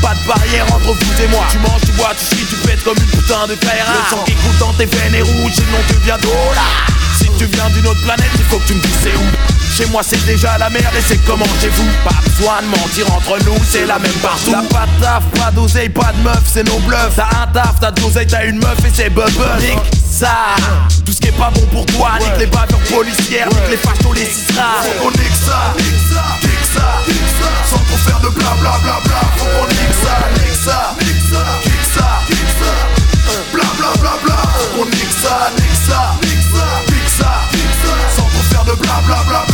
Pas 0.00 0.14
de 0.14 0.28
barrière 0.28 0.66
entre 0.70 0.94
vous 0.94 1.22
et 1.22 1.28
moi. 1.28 1.44
Tu 1.50 1.58
manges, 1.58 1.82
tu 1.84 1.92
bois, 1.92 2.12
tu 2.14 2.36
chies, 2.36 2.46
tu 2.46 2.56
pètes 2.66 2.84
comme 2.84 2.98
une 2.98 3.10
putain 3.10 3.46
de 3.48 3.56
frère 3.66 3.86
Le 3.88 4.10
sang 4.10 4.22
qui 4.24 4.34
coule 4.34 4.58
dans 4.60 4.72
tes 4.74 4.86
veines 4.86 5.14
est 5.14 5.22
rouge 5.22 5.52
sinon 5.54 5.82
tu 5.88 5.96
viens 6.04 6.18
d'où 6.22 6.30
là. 6.54 6.70
Si 7.18 7.26
tu 7.36 7.46
viens 7.46 7.68
d'une 7.70 7.86
autre 7.86 8.02
planète 8.02 8.30
il 8.38 8.44
faut 8.44 8.58
que 8.58 8.66
tu 8.68 8.74
me 8.74 8.80
dises 8.80 8.98
c'est 9.02 9.16
où 9.16 9.51
chez 9.72 9.86
moi 9.86 10.02
c'est 10.04 10.22
déjà 10.26 10.58
la 10.58 10.68
merde 10.68 10.94
et 10.96 11.02
c'est 11.06 11.18
comment 11.24 11.46
chez 11.60 11.68
vous 11.68 11.88
Pas 12.04 12.14
besoin 12.24 12.60
de 12.62 12.66
mentir 12.66 13.06
entre 13.14 13.38
nous, 13.44 13.56
c'est 13.68 13.86
la 13.86 13.98
même 13.98 14.12
partout 14.22 14.50
T'as 14.50 14.62
pas 14.74 14.86
de 14.86 15.02
taf, 15.02 15.22
pas 15.38 15.50
d'oseille, 15.50 15.88
pas 15.88 16.12
de 16.12 16.22
meuf, 16.22 16.42
c'est 16.52 16.64
nos 16.64 16.78
bluffs 16.80 17.16
T'as 17.16 17.42
un 17.42 17.46
taf, 17.52 17.80
t'as 17.80 17.90
de 17.90 18.00
l'oseille, 18.00 18.26
t'as 18.26 18.44
une 18.44 18.58
meuf 18.58 18.78
et 18.84 18.92
c'est 18.94 19.10
bubble 19.10 19.32
Nique 19.60 19.78
ça, 20.10 20.56
tout 21.06 21.12
ce 21.12 21.20
qui 21.20 21.28
est 21.28 21.38
pas 21.38 21.50
bon 21.54 21.64
pour 21.72 21.86
toi 21.86 22.10
Nique 22.20 22.38
les 22.38 22.46
bavures 22.46 22.78
policières, 22.94 23.48
nique 23.48 23.70
les 23.70 23.76
fachos, 23.78 24.12
les 24.12 24.26
cisras 24.26 24.84
Faut 24.84 25.04
qu'on 25.04 25.10
nique 25.10 25.38
ça, 25.40 25.72
nique 25.78 26.02
ça, 26.12 26.24
nique 26.42 26.66
ça, 26.74 26.86
nique 27.08 27.32
ça 27.40 27.48
Sans 27.70 27.82
trop 27.82 27.96
faire 28.04 28.20
de 28.20 28.28
bla 28.28 28.52
bla 28.60 28.74
bla 28.82 29.00
bla 29.04 29.20
Faut 29.38 29.46
qu'on 29.46 29.68
nique 29.68 29.96
ça, 30.04 30.14
nique 30.36 30.60
ça, 30.64 30.94
nique 31.00 31.32
ça 31.32 31.42
Kick 31.64 31.82
ça, 31.88 32.72
Bla 33.54 33.64
bla 33.78 33.88
bla 34.00 34.12
bla 34.22 34.36
Faut 34.36 34.76
qu'on 34.76 34.86
nique 34.90 35.16
ça, 35.22 35.50
nique 35.56 35.80
ça, 35.88 36.14
nique 36.20 36.44
ça 36.52 36.66
Nique 36.92 37.12
ça, 37.18 37.32
nique 37.54 37.76
ça 37.80 37.92
Sans 38.16 38.28
trop 38.28 38.44
faire 38.50 38.64
de 38.64 38.74
bla 38.82 39.00
bla 39.06 39.22
bla 39.26 39.51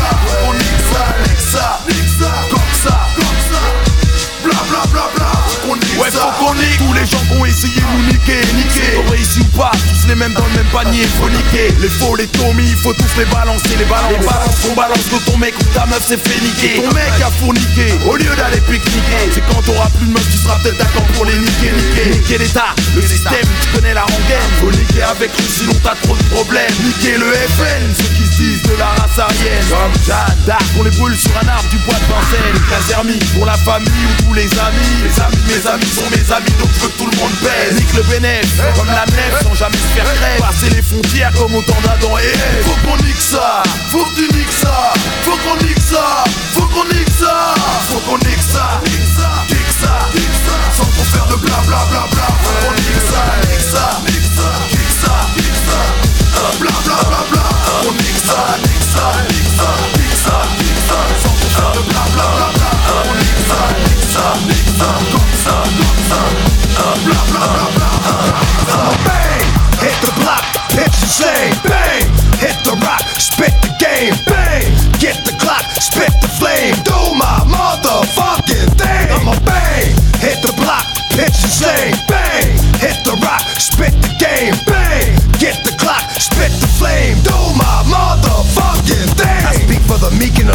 Tous 6.19 6.93
les 6.95 7.07
gens 7.07 7.23
qui 7.31 7.39
ont 7.39 7.47
essayé 7.47 7.81
de 7.81 7.87
nous 7.87 8.07
niquer, 8.11 8.41
niquer 8.57 8.97
Ont 8.99 9.11
réussi 9.11 9.41
ou 9.41 9.57
pas, 9.57 9.71
tous 9.71 10.09
les 10.09 10.17
même 10.17 10.33
dans 10.33 10.45
le 10.45 10.51
même 10.57 10.67
panier, 10.73 11.07
faut 11.21 11.29
niquer. 11.31 11.71
Les 11.81 11.89
faux, 11.89 12.17
les 12.17 12.27
Tommy, 12.27 12.75
faut 12.83 12.93
tous 12.93 13.19
les 13.19 13.25
balancer, 13.27 13.77
les 13.79 13.85
balances. 13.85 14.19
Les 14.19 14.27
balances, 14.27 14.67
on 14.69 14.75
balance 14.75 15.07
que 15.11 15.31
ton 15.31 15.39
mec 15.39 15.55
ou 15.61 15.65
ta 15.75 15.87
meuf 15.87 16.05
s'est 16.05 16.19
fait 16.19 16.41
niquer. 16.43 16.83
Ton 16.83 16.93
mec 16.93 17.13
a 17.23 17.31
fourniqué, 17.39 17.95
au 18.05 18.17
lieu 18.17 18.35
d'aller 18.35 18.61
pique-niquer. 18.63 19.31
C'est 19.33 19.47
quand 19.47 19.63
t'auras 19.63 19.91
plus 19.91 20.07
de 20.07 20.13
meuf, 20.13 20.27
tu 20.29 20.39
seras 20.39 20.59
peut-être 20.59 20.79
d'accord 20.79 21.07
pour 21.15 21.25
les 21.25 21.39
niquer, 21.39 21.71
niquer. 21.71 22.11
Niquer 22.11 22.39
l'état, 22.39 22.75
le 22.97 23.03
système, 23.03 23.47
tu 23.63 23.69
connais 23.77 23.95
la 23.95 24.03
rengaine. 24.03 24.49
Faut 24.61 24.73
niquer 24.73 25.03
avec 25.03 25.31
eux, 25.31 25.49
sinon 25.49 25.75
t'as 25.85 25.95
trop 26.03 26.17
de 26.17 26.23
problèmes. 26.35 26.75
Niquer 26.83 27.17
le 27.17 27.31
FN, 27.31 27.95
de 28.39 28.77
la 28.79 28.87
race 28.87 29.19
arienne. 29.19 29.67
Comme 29.69 29.95
Jeanne 30.07 30.39
d'Arc, 30.47 30.63
on 30.79 30.83
les 30.85 30.91
brûle 30.91 31.17
sur 31.17 31.31
un 31.43 31.49
arbre 31.49 31.69
du 31.71 31.79
bois 31.79 31.95
de 31.95 32.07
Vincennes. 32.07 32.63
Casermi, 32.71 33.19
pour 33.35 33.47
la 33.47 33.59
famille 33.59 33.91
ou 33.91 34.23
tous 34.23 34.35
les 34.35 34.47
amis. 34.59 34.95
Les 35.03 35.21
amis, 35.21 35.43
mes 35.49 35.67
amis 35.67 35.91
sont 35.91 36.09
mes 36.11 36.33
amis, 36.33 36.55
donc 36.61 36.71
je 36.75 36.81
veux 36.81 36.89
que 36.89 36.99
tout 36.99 37.11
le 37.11 37.17
monde 37.19 37.35
pèse. 37.43 37.75
Nique 37.75 37.95
le 37.95 38.03
bénéfice, 38.03 38.63
comme 38.77 38.87
la 38.87 39.05
nef, 39.07 39.43
sans 39.43 39.55
jamais 39.55 39.77
se 39.77 39.91
faire 39.95 40.05
crève. 40.05 40.41
Passer 40.41 40.71
les 40.71 40.83
frontières 40.83 41.33
comme 41.33 41.55
autant 41.55 41.81
d'Adam 41.83 42.17
et 42.19 42.27
Ève. 42.27 42.65
Faut 42.65 42.79
qu'on 42.87 42.97
nique 43.03 43.21
ça, 43.21 43.63
faut 43.91 44.05
que 44.05 44.15
tu 44.15 44.35
niques 44.35 44.59
ça. 44.63 44.93
Faut 45.25 45.39
qu'on 45.43 45.57
nique 45.67 45.83
ça, 45.83 46.25
faut 46.55 46.67
qu'on 46.67 46.85
nique 46.95 47.15
ça. 47.19 47.55
Faut 47.91 48.01
qu'on 48.07 48.19
nique 48.19 48.45
ça, 48.53 48.81
nique 48.85 49.09
ça, 49.19 49.31
nique 49.51 49.75
ça, 49.83 49.95
nique 50.15 50.39
ça. 50.47 50.55
Sans 50.77 50.87
trop 50.87 51.05
faire 51.11 51.27
de 51.27 51.37
bla 51.43 51.59
bla 51.67 51.83
bla 51.91 52.07
bla. 52.13 52.27
Faut 52.43 52.67
qu'on 52.67 52.75
nique 52.75 53.03
ça, 53.11 53.23
nique 53.51 53.67
ça, 53.67 54.01
nique 54.07 54.31
ça, 54.37 54.78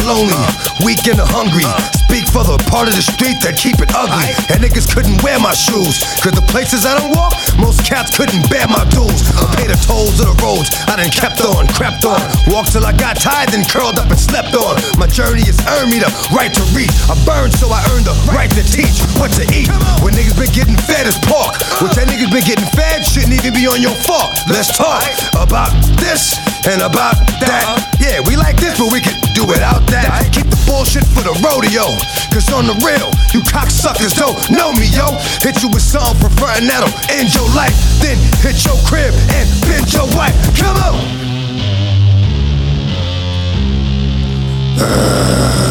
lonely, 0.04 0.36
weak 0.84 1.00
and 1.08 1.18
hungry. 1.18 1.64
Speak 2.04 2.28
for 2.28 2.44
the 2.44 2.60
part 2.70 2.86
of 2.86 2.94
the 2.94 3.02
street 3.02 3.40
that 3.42 3.56
keep 3.56 3.80
it 3.80 3.90
ugly. 3.96 4.30
And 4.52 4.60
niggas 4.60 4.86
couldn't 4.86 5.18
wear 5.24 5.40
my 5.40 5.56
shoes. 5.56 6.04
Cause 6.20 6.36
the 6.36 6.44
places 6.46 6.84
I 6.84 6.94
don't 7.00 7.10
walk, 7.16 7.34
most 7.58 7.82
cats 7.82 8.12
couldn't 8.12 8.44
bear 8.52 8.68
my 8.68 8.84
dues. 8.92 9.24
I 9.34 9.48
pay 9.56 9.66
the 9.66 9.80
tolls 9.82 10.20
of 10.20 10.30
the 10.30 10.36
roads 10.44 10.70
I 10.86 11.00
done 11.00 11.10
kept 11.10 11.40
on, 11.40 11.66
crept 11.72 12.04
on. 12.04 12.20
Walked 12.46 12.76
till 12.76 12.84
I 12.84 12.92
got 12.92 13.18
tired, 13.18 13.50
then 13.50 13.64
curled 13.64 13.98
up 13.98 14.12
and 14.12 14.20
slept 14.20 14.54
on. 14.54 14.78
My 15.00 15.08
journey 15.08 15.42
has 15.48 15.58
earned 15.66 15.90
me 15.90 15.98
the 15.98 16.12
right 16.36 16.52
to 16.52 16.62
reach. 16.76 16.92
I 17.08 17.16
burned 17.24 17.56
so 17.56 17.72
I 17.72 17.80
earned 17.96 18.06
the 18.06 18.14
right 18.30 18.52
to 18.52 18.62
teach 18.62 19.00
what 19.16 19.32
to 19.40 19.44
eat. 19.50 19.72
When 20.04 20.12
niggas 20.14 20.36
been 20.36 20.52
getting 20.52 20.78
fed 20.84 21.08
as 21.08 21.16
pork. 21.24 21.56
What 21.80 21.96
that 21.96 22.06
niggas 22.06 22.30
been 22.30 22.44
getting 22.44 22.68
fed 22.76 23.02
shouldn't 23.02 23.32
even 23.32 23.56
be 23.56 23.64
on 23.66 23.80
your 23.80 23.96
fork. 24.04 24.36
Let's 24.52 24.70
talk 24.76 25.02
about 25.34 25.72
this 25.96 26.36
and 26.68 26.84
about 26.84 27.16
that. 27.40 27.64
Yeah, 27.98 28.20
we 28.20 28.36
like 28.36 28.60
this, 28.60 28.76
but 28.76 28.92
we 28.92 29.00
can 29.00 29.23
do 29.34 29.44
without 29.44 29.82
that. 29.90 30.30
Keep 30.30 30.46
the 30.46 30.60
bullshit 30.64 31.04
for 31.10 31.26
the 31.26 31.34
rodeo. 31.42 31.90
Cause 32.30 32.46
on 32.54 32.70
the 32.70 32.78
real, 32.86 33.10
you 33.34 33.42
cocksuckers 33.42 34.14
don't 34.14 34.38
know 34.54 34.70
me, 34.78 34.86
yo. 34.94 35.10
Hit 35.42 35.60
you 35.60 35.68
with 35.68 35.82
something 35.82 36.16
for 36.22 36.30
frontin' 36.38 36.70
that'll 36.70 36.88
end 37.10 37.34
your 37.34 37.46
life. 37.52 37.74
Then 37.98 38.16
hit 38.40 38.62
your 38.64 38.78
crib 38.86 39.12
and 39.34 39.46
bend 39.66 39.90
your 39.90 40.06
wife. 40.14 40.34
Come 40.54 40.78
on! 40.78 40.94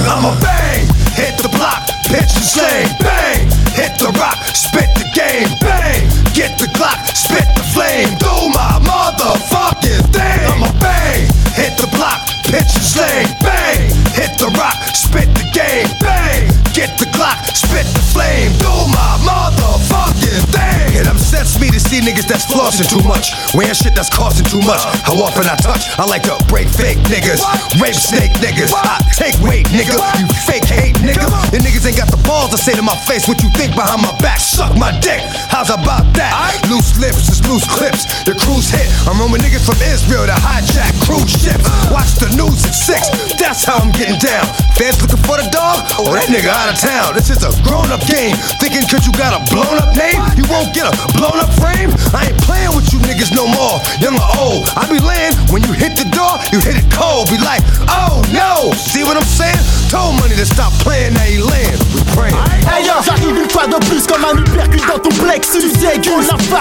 I'm 0.07 0.23
a 0.27 0.33
bang, 0.39 0.87
hit 1.15 1.35
the 1.39 1.49
block, 1.49 1.87
pitch 2.07 2.31
the 2.35 2.43
slang, 2.43 2.87
bang, 2.99 3.47
hit 3.75 3.99
the 3.99 4.11
rock, 4.19 4.39
spit 4.55 4.87
the 4.95 5.07
game, 5.11 5.51
bang, 5.59 6.07
get 6.31 6.57
the 6.59 6.67
clock, 6.71 6.99
spit 7.11 7.47
the 7.55 7.63
flame, 7.75 8.15
do 8.19 8.31
my 8.55 8.79
motherfucking 8.79 10.07
thing. 10.15 10.39
I'm 10.47 10.63
a 10.63 10.71
bang, 10.79 11.27
hit 11.51 11.75
the 11.75 11.87
block, 11.91 12.23
pitch 12.53 12.73
the 12.73 12.85
slang, 12.85 13.25
bang, 13.41 13.89
hit 14.13 14.37
the 14.37 14.45
rock, 14.61 14.77
spit 14.93 15.25
the 15.33 15.45
game, 15.57 15.89
bang, 15.99 16.45
get 16.77 16.93
the 16.99 17.09
clock, 17.17 17.41
spit 17.49 17.87
the 17.97 18.03
flame, 18.13 18.53
do 18.61 18.69
my 18.93 19.17
motherfucking 19.25 20.45
thing. 20.53 21.01
It 21.01 21.09
upsets 21.09 21.57
me 21.59 21.73
to 21.73 21.81
see 21.81 21.99
niggas 21.99 22.29
that's 22.29 22.45
flossing 22.45 22.85
too 22.85 23.01
much, 23.09 23.33
wearing 23.57 23.73
shit 23.73 23.97
that's 23.97 24.13
costing 24.13 24.45
too 24.45 24.61
much. 24.61 24.85
How 25.01 25.17
often 25.17 25.49
I 25.49 25.57
touch, 25.57 25.89
I 25.97 26.05
like 26.05 26.21
to 26.29 26.37
break 26.47 26.69
fake 26.69 27.01
niggas, 27.09 27.41
rape 27.81 27.97
snake 27.97 28.37
niggas. 28.37 28.69
I 28.71 29.01
take 29.17 29.35
weight, 29.41 29.65
nigga, 29.73 29.97
you 30.21 30.29
fake 30.45 30.69
hate, 30.69 30.95
nigga. 31.01 31.25
The 31.49 31.57
niggas 31.57 31.89
ain't 31.89 31.97
got 31.97 32.13
the 32.13 32.21
balls 32.21 32.53
to 32.53 32.57
say 32.61 32.77
to 32.77 32.85
my 32.85 32.95
face 33.09 33.27
what 33.27 33.41
you 33.41 33.49
think 33.57 33.73
behind 33.73 34.05
my 34.05 34.13
back. 34.21 34.39
Suck 34.39 34.77
my 34.77 34.93
dick. 35.01 35.19
How's 35.49 35.73
about 35.73 36.05
that? 36.13 36.61
Loose 36.69 36.93
lips 37.01 37.25
is 37.33 37.41
loose 37.49 37.65
clips. 37.65 38.05
The 38.29 38.37
cruise 38.37 38.69
hit. 38.69 38.85
I'm 39.09 39.17
roaming 39.17 39.41
niggas 39.41 39.65
from 39.65 39.81
Israel 39.81 40.29
to 40.29 40.37
hijack 40.37 40.93
cruise 41.09 41.33
ships. 41.33 41.65
Watch 41.89 42.21
the 42.21 42.29
news 42.37 42.61
at 42.61 42.77
six. 42.77 43.09
That's 43.41 43.65
how 43.65 43.81
I'm 43.81 43.89
getting 43.89 44.21
down. 44.21 44.45
Fans 44.77 45.01
looking 45.01 45.21
for 45.25 45.41
the 45.41 45.47
dog? 45.49 45.81
Oh, 45.97 46.13
that 46.13 46.29
nigga 46.29 46.53
out 46.53 46.69
of 46.69 46.77
town. 46.77 47.17
This 47.17 47.33
is 47.33 47.41
a 47.41 47.51
grown 47.65 47.89
up 47.89 48.02
game. 48.07 48.35
Thinking 48.59 48.83
cause 48.89 49.05
you 49.05 49.13
got 49.13 49.35
a 49.35 49.41
blown 49.51 49.77
up 49.79 49.95
name, 49.95 50.19
you 50.35 50.45
won't 50.49 50.73
get 50.73 50.87
a 50.87 50.93
blown 51.15 51.37
up 51.39 51.51
frame? 51.59 51.91
I 52.13 52.31
ain't 52.31 52.39
playing 52.43 52.73
with 52.75 52.91
you 52.91 52.99
niggas 53.03 53.31
no 53.35 53.47
more. 53.47 53.79
Young 53.99 54.15
or 54.19 54.29
old. 54.39 54.69
I 54.75 54.87
be 54.89 54.99
laying 54.99 55.35
when 55.51 55.63
you 55.63 55.71
hit 55.73 55.95
the 55.95 56.07
door, 56.11 56.39
you 56.51 56.59
hit 56.59 56.79
it 56.79 56.87
cold. 56.91 57.29
Be 57.29 57.37
like, 57.39 57.63
oh 57.89 58.23
no. 58.31 58.73
See 58.73 59.03
what 59.03 59.17
I'm 59.17 59.27
saying? 59.27 59.59
Told 59.89 60.17
money 60.19 60.35
to 60.35 60.45
stop 60.45 60.73
playing, 60.81 61.13
now 61.13 61.27
he 61.27 61.39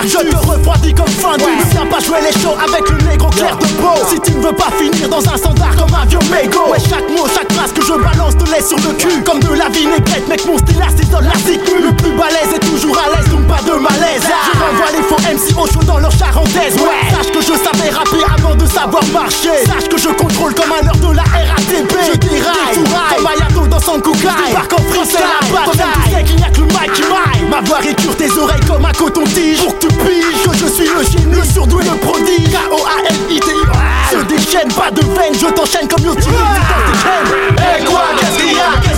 je 0.04 0.18
te 0.18 0.36
refroidis 0.36 0.94
comme 0.94 1.08
fin 1.08 1.36
du 1.36 1.44
Ne 1.44 1.70
viens 1.70 1.86
pas 1.86 2.00
jouer 2.00 2.18
les 2.24 2.32
shows 2.40 2.56
avec 2.58 2.88
le 2.88 2.98
négro 3.08 3.28
clair 3.30 3.56
de 3.56 3.66
peau 3.80 3.94
Si 4.08 4.20
tu 4.20 4.32
ne 4.32 4.42
veux 4.42 4.54
pas 4.54 4.70
finir 4.78 5.08
dans 5.08 5.20
un 5.28 5.36
standard 5.36 5.76
comme 5.76 5.94
un 5.94 6.06
vieux 6.06 6.18
mégot 6.30 6.70
Ouais 6.70 6.78
chaque 6.80 7.08
mot, 7.10 7.26
chaque 7.34 7.52
phrase 7.52 7.72
que 7.72 7.82
je 7.82 7.92
balance 7.92 8.36
te 8.36 8.50
laisse 8.50 8.68
sur 8.68 8.78
le 8.78 8.94
cul 8.94 9.22
Comme 9.24 9.40
de 9.40 9.54
la 9.54 9.68
vinaigrette, 9.68 10.28
mec 10.28 10.44
mon 10.46 10.58
style 10.58 10.82
isole 11.02 11.24
la 11.24 11.38
zicu 11.38 11.76
Le 11.82 11.92
plus 11.96 12.12
balèze 12.12 12.54
est 12.54 12.66
toujours 12.66 12.96
à 12.98 13.16
l'aise, 13.16 13.28
donc 13.30 13.46
pas 13.46 13.62
de 13.62 13.76
malaise 13.78 14.22
Je 14.22 14.58
renvoie 14.58 14.90
les 14.96 15.02
faux 15.02 15.20
MC 15.28 15.56
au 15.58 15.66
chaud 15.66 15.84
dans 15.86 15.98
leur 15.98 16.12
charentaise 16.12 16.74
Ouais, 16.76 17.10
sache 17.10 17.32
que 17.32 17.40
je 17.40 17.54
savais 17.58 17.90
rapper 17.90 18.24
avant 18.36 18.54
de 18.54 18.66
savoir 18.66 19.04
marcher 19.12 19.64
Sache 19.66 19.88
que 19.88 19.98
je 19.98 20.08
contrôle 20.08 20.54
comme 20.54 20.72
un 20.72 20.86
heure 20.86 20.96
de 20.96 21.14
la 21.14 21.22
RATP 21.22 21.92
Je 22.12 22.18
déraille, 22.18 22.78
comme 23.14 23.26
Ayato 23.26 23.66
dans 23.68 23.80
son 23.80 24.00
Kukai 24.00 24.28
Débarque 24.48 24.72
en 24.72 24.82
freestyle, 24.92 25.20
la 25.20 25.46
bataille 25.48 25.64
Toi-même 25.64 25.92
tu 26.04 26.10
sais 26.10 26.24
qu'il 26.24 26.36
n'y 26.36 26.44
a 26.44 26.50
que 26.50 26.60
le 26.60 26.66
mic 26.66 26.92
qui 26.94 27.02
maille 27.02 27.41
Ma 27.52 27.60
voix 27.60 27.80
récure 27.80 28.16
tes 28.16 28.30
oreilles 28.38 28.64
comme 28.66 28.82
un 28.86 28.92
coton-tige 28.92 29.58
Pour 29.62 29.78
que 29.78 29.86
tu 29.86 29.88
piges 29.88 30.42
que 30.42 30.56
je 30.56 30.66
suis 30.72 30.86
le 30.88 31.04
génie, 31.04 31.34
le 31.36 31.44
surdoué, 31.44 31.84
le 31.84 31.90
prodige. 31.98 32.48
K-O-A-L-I-T-I 32.48 34.10
Se 34.10 34.24
déchaîne, 34.24 34.72
pas 34.72 34.90
de 34.90 35.02
veine, 35.02 35.34
je 35.38 35.48
t'enchaîne 35.52 35.86
comme 35.86 36.02
Yoti 36.02 36.28
dans 36.28 36.32
tes 36.32 36.98
chaînes 36.98 37.56
Eh 37.58 37.84
quoi, 37.84 38.04
qu'est-ce 38.18 38.38
qu'il 38.38 38.56
y 38.56 38.58
a? 38.58 38.91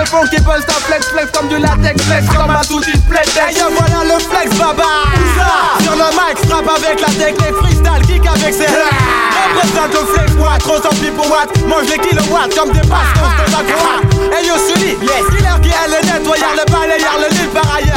Le 0.00 0.42
pose 0.42 0.64
ta 0.64 0.72
flex 0.74 1.08
flex 1.08 1.30
comme 1.32 1.48
du 1.48 1.58
latex 1.58 2.02
flex 2.04 2.26
comme 2.28 2.50
un 2.50 2.60
tout 2.62 2.80
display 2.80 3.20
Et 3.50 3.58
yo 3.58 3.66
voilà 3.76 4.04
le 4.04 4.18
flex 4.18 4.56
baba. 4.56 4.84
Sur 5.82 5.92
le 5.92 6.08
mic 6.16 6.38
frappe 6.48 6.68
avec 6.68 7.00
la 7.00 7.08
technique 7.08 7.54
freestyle 7.60 8.06
kick 8.06 8.26
avec 8.26 8.54
ses 8.54 8.66
Représente 8.66 9.92
le 9.92 10.06
flex 10.12 10.32
watt, 10.38 10.58
trop 10.60 10.76
sans 10.76 10.96
pour 11.16 11.30
watt 11.30 11.48
Mange 11.66 11.88
les 11.88 11.98
kilowatts 11.98 12.54
comme 12.56 12.72
des 12.72 12.80
de 12.80 12.88
la 12.88 13.62
droite 13.62 14.40
Et 14.40 14.46
yo 14.46 14.54
Sully, 14.56 14.96
yes. 15.02 15.26
Killer 15.30 15.60
qui 15.62 15.68
est 15.68 15.88
le 15.88 16.06
nettoyeur, 16.06 16.54
le 16.56 16.72
balayeur, 16.72 17.18
le 17.20 17.34
lit 17.34 17.48
par 17.52 17.74
ailleurs 17.76 17.89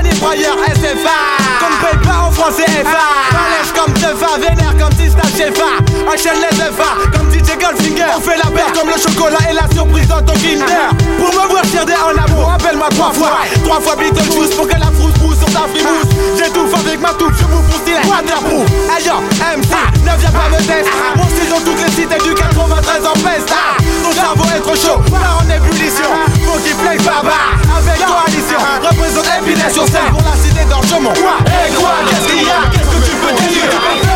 SFA 0.00 1.18
Comme 1.60 1.76
PayPal 1.80 2.20
en 2.26 2.30
français 2.30 2.64
FA 2.64 3.12
Balèche 3.32 3.72
comme 3.74 3.92
Tefa, 3.94 4.38
vénère 4.38 4.74
comme 4.78 4.94
Tista 4.96 5.22
Shefa 5.36 5.82
Enchaîne 6.08 6.40
les 6.40 6.56
FA 6.56 6.96
comme 7.12 7.30
DJ 7.30 7.58
Goldfinger. 7.58 8.04
On 8.16 8.20
fait 8.20 8.36
la 8.36 8.50
paire 8.50 8.72
comme 8.72 8.88
le 8.88 8.98
chocolat 8.98 9.38
et 9.50 9.54
la 9.54 9.68
surprise 9.74 10.08
dans 10.08 10.22
ton 10.22 10.32
Kinder. 10.34 10.90
Pour 11.18 11.28
me 11.28 11.48
voir 11.48 11.62
tirer 11.62 11.96
en 11.96 12.16
amour, 12.24 12.52
appelle-moi 12.52 12.88
trois 12.90 13.12
fois. 13.12 13.38
Trois 13.64 13.80
fois 13.80 13.96
Beetlejuice 13.96 14.54
pour 14.56 14.66
que 14.66 14.74
la 14.74 14.90
frousse 14.92 15.14
pousse 15.20 15.31
J'étouffe 15.52 16.74
avec 16.74 16.98
ma 17.00 17.10
touche, 17.10 17.34
je 17.38 17.44
vous 17.44 17.62
fous 17.70 17.78
style 17.82 18.00
Waterproof 18.08 18.68
yo, 19.04 19.12
MC, 19.56 19.74
Ne 20.02 20.18
viens 20.18 20.30
pas 20.30 20.48
me 20.48 20.56
tester. 20.56 20.90
Mon 21.16 21.24
style 21.24 21.48
dans 21.50 21.60
toutes 21.60 21.84
les 21.84 21.90
cités 21.90 22.18
du 22.24 22.32
93 22.34 23.04
en 23.06 23.12
peste. 23.20 23.52
Ah, 23.52 23.76
Ton 24.02 24.12
cerveau 24.12 24.44
est 24.56 24.60
trop 24.60 24.74
chaud, 24.76 25.00
là 25.12 25.36
en 25.40 25.50
ébullition 25.50 26.08
Faut 26.46 26.58
qu'il 26.60 26.72
flex 26.74 27.04
baba. 27.04 27.52
Avec 27.76 28.00
coalition 28.06 28.58
Représente 28.82 29.26
épinay 29.42 29.70
sur 29.70 29.84
scène. 29.86 30.08
Pour 30.10 30.22
la 30.22 30.36
cité 30.42 30.64
d'Orgemont. 30.64 31.12
Quoi 31.20 31.36
Et 31.44 31.72
quoi? 31.74 31.90
Qu'est-ce 32.08 32.28
qu'il 32.32 32.46
y 32.46 32.50
a? 32.50 32.70
Qu'est-ce 32.72 32.88
que 32.88 33.04
tu 33.04 33.16
peux 33.16 33.32
dire? 33.48 34.11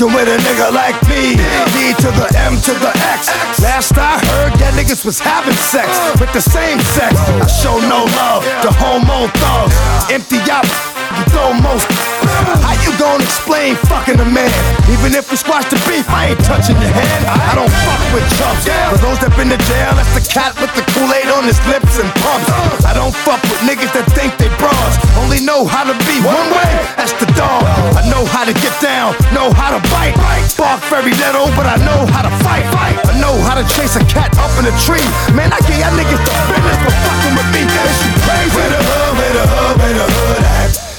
Fucking 0.00 0.16
with 0.16 0.28
a 0.28 0.38
nigga 0.48 0.72
like 0.72 0.96
me. 1.10 1.36
D 1.76 1.92
to 2.00 2.08
the 2.16 2.32
M 2.38 2.56
to 2.56 2.72
the 2.80 2.88
X. 3.12 3.28
Last 3.60 3.92
I 3.98 4.16
heard, 4.16 4.56
that 4.56 4.72
niggas 4.72 5.04
was 5.04 5.20
having 5.20 5.52
sex 5.52 5.92
with 6.16 6.32
the 6.32 6.40
same 6.40 6.80
sex. 6.96 7.20
I 7.20 7.44
show 7.44 7.76
no 7.84 8.08
love 8.16 8.40
to 8.64 8.72
homo 8.80 9.28
thugs. 9.36 9.76
Empty 10.08 10.40
out, 10.48 10.64
you 10.64 11.24
throw 11.28 11.52
most. 11.52 11.84
How 12.64 12.72
you 12.80 12.96
gonna 12.96 13.22
explain 13.22 13.76
fucking 13.92 14.20
a 14.20 14.24
man? 14.24 14.48
Even 15.00 15.16
if 15.16 15.32
we 15.32 15.36
squash 15.40 15.64
the 15.72 15.80
beef, 15.88 16.04
I 16.12 16.36
ain't 16.36 16.44
touching 16.44 16.76
your 16.76 16.92
head. 16.92 17.24
I 17.24 17.56
don't 17.56 17.72
fuck 17.72 18.04
with 18.12 18.20
chumps. 18.36 18.68
For 18.92 19.00
those 19.00 19.16
that 19.24 19.32
been 19.32 19.48
to 19.48 19.56
jail, 19.64 19.96
that's 19.96 20.12
the 20.12 20.20
cat 20.20 20.52
with 20.60 20.68
the 20.76 20.84
Kool-Aid 20.92 21.32
on 21.32 21.48
his 21.48 21.56
lips 21.72 21.96
and 21.96 22.04
pumps. 22.20 22.52
I 22.84 22.92
don't 22.92 23.16
fuck 23.24 23.40
with 23.48 23.64
niggas 23.64 23.96
that 23.96 24.04
think 24.12 24.36
they 24.36 24.52
bras. 24.60 25.00
Only 25.16 25.40
know 25.40 25.64
how 25.64 25.88
to 25.88 25.96
be 26.04 26.20
one 26.20 26.52
way, 26.52 26.72
that's 27.00 27.16
the 27.16 27.24
dog. 27.32 27.64
I 27.96 28.04
know 28.12 28.28
how 28.28 28.44
to 28.44 28.52
get 28.52 28.76
down, 28.84 29.16
know 29.32 29.48
how 29.56 29.72
to 29.72 29.80
bite. 29.88 30.20
Bark 30.60 30.84
very 30.92 31.16
little, 31.16 31.48
but 31.56 31.64
I 31.64 31.80
know 31.80 32.04
how 32.12 32.20
to 32.20 32.32
fight. 32.44 32.68
I 33.08 33.16
know 33.16 33.40
how 33.48 33.56
to 33.56 33.64
chase 33.72 33.96
a 33.96 34.04
cat 34.04 34.36
up 34.36 34.52
in 34.60 34.68
a 34.68 34.74
tree. 34.84 35.08
Man, 35.32 35.48
I 35.48 35.64
get 35.64 35.80
y'all 35.80 35.96
niggas 35.96 36.20
the 36.28 36.32
business 36.52 36.76
for 36.84 36.92
fucking 36.92 37.34
with 37.40 37.48
me. 37.56 37.64
You 37.64 38.12
crazy? 38.28 38.52
Where 38.52 38.68
the 38.68 38.80
hood, 38.84 39.12
where 39.16 39.32
the 39.32 39.44
hood, 39.48 39.74
where 39.80 39.94
the 39.96 40.06
hood 40.12 40.44
at? 40.44 40.89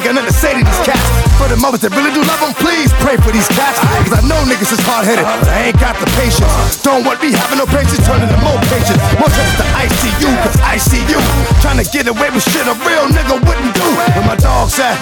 Ain't 0.00 0.16
got 0.16 0.24
nothing 0.24 0.32
to 0.32 0.40
say 0.40 0.52
to 0.56 0.64
these 0.64 0.80
cats. 0.80 1.04
For 1.36 1.44
the 1.52 1.60
mothers 1.60 1.84
that 1.84 1.92
really 1.92 2.08
do 2.16 2.24
love 2.24 2.40
them, 2.40 2.56
please 2.56 2.88
pray 3.04 3.20
for 3.20 3.28
these 3.28 3.48
cats. 3.52 3.76
Cause 4.08 4.16
I 4.16 4.24
know 4.24 4.40
niggas 4.48 4.72
is 4.72 4.80
hard 4.88 5.04
headed, 5.04 5.28
but 5.28 5.48
I 5.52 5.68
ain't 5.68 5.76
got 5.76 5.92
the 6.00 6.08
patience. 6.16 6.48
Don't 6.80 7.04
want 7.04 7.20
me 7.20 7.36
having 7.36 7.60
no 7.60 7.68
patience, 7.68 8.00
turning 8.08 8.28
to 8.32 8.38
more 8.40 8.56
patience. 8.72 8.96
More 9.20 9.28
trips 9.28 9.54
to 9.60 9.66
ICU, 9.76 10.30
cause 10.40 10.56
I 10.64 10.80
see 10.80 11.04
you. 11.04 11.20
Trying 11.60 11.84
to 11.84 11.86
get 11.92 12.08
away 12.08 12.32
with 12.32 12.44
shit 12.48 12.64
a 12.64 12.72
real 12.80 13.12
nigga 13.12 13.36
wouldn't 13.44 13.76
do. 13.76 13.88
Where 14.16 14.24
my 14.24 14.40
dogs 14.40 14.80
at? 14.80 14.96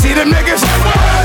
See 0.00 0.16
them 0.16 0.32
niggas? 0.32 0.64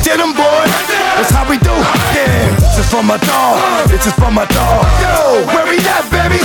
Get 0.04 0.20
them, 0.20 0.36
boys. 0.36 0.72
That's 1.16 1.32
how 1.32 1.48
we 1.48 1.56
do. 1.64 1.76
Yeah, 2.12 2.60
this 2.60 2.84
is 2.84 2.88
for 2.92 3.04
my 3.04 3.16
dog. 3.24 3.88
This 3.88 4.04
is 4.04 4.16
for 4.20 4.32
my 4.32 4.44
dog. 4.52 4.84
Yo, 5.00 5.48
where 5.48 5.64
we 5.64 5.80
at, 5.80 6.04
baby? 6.12 6.44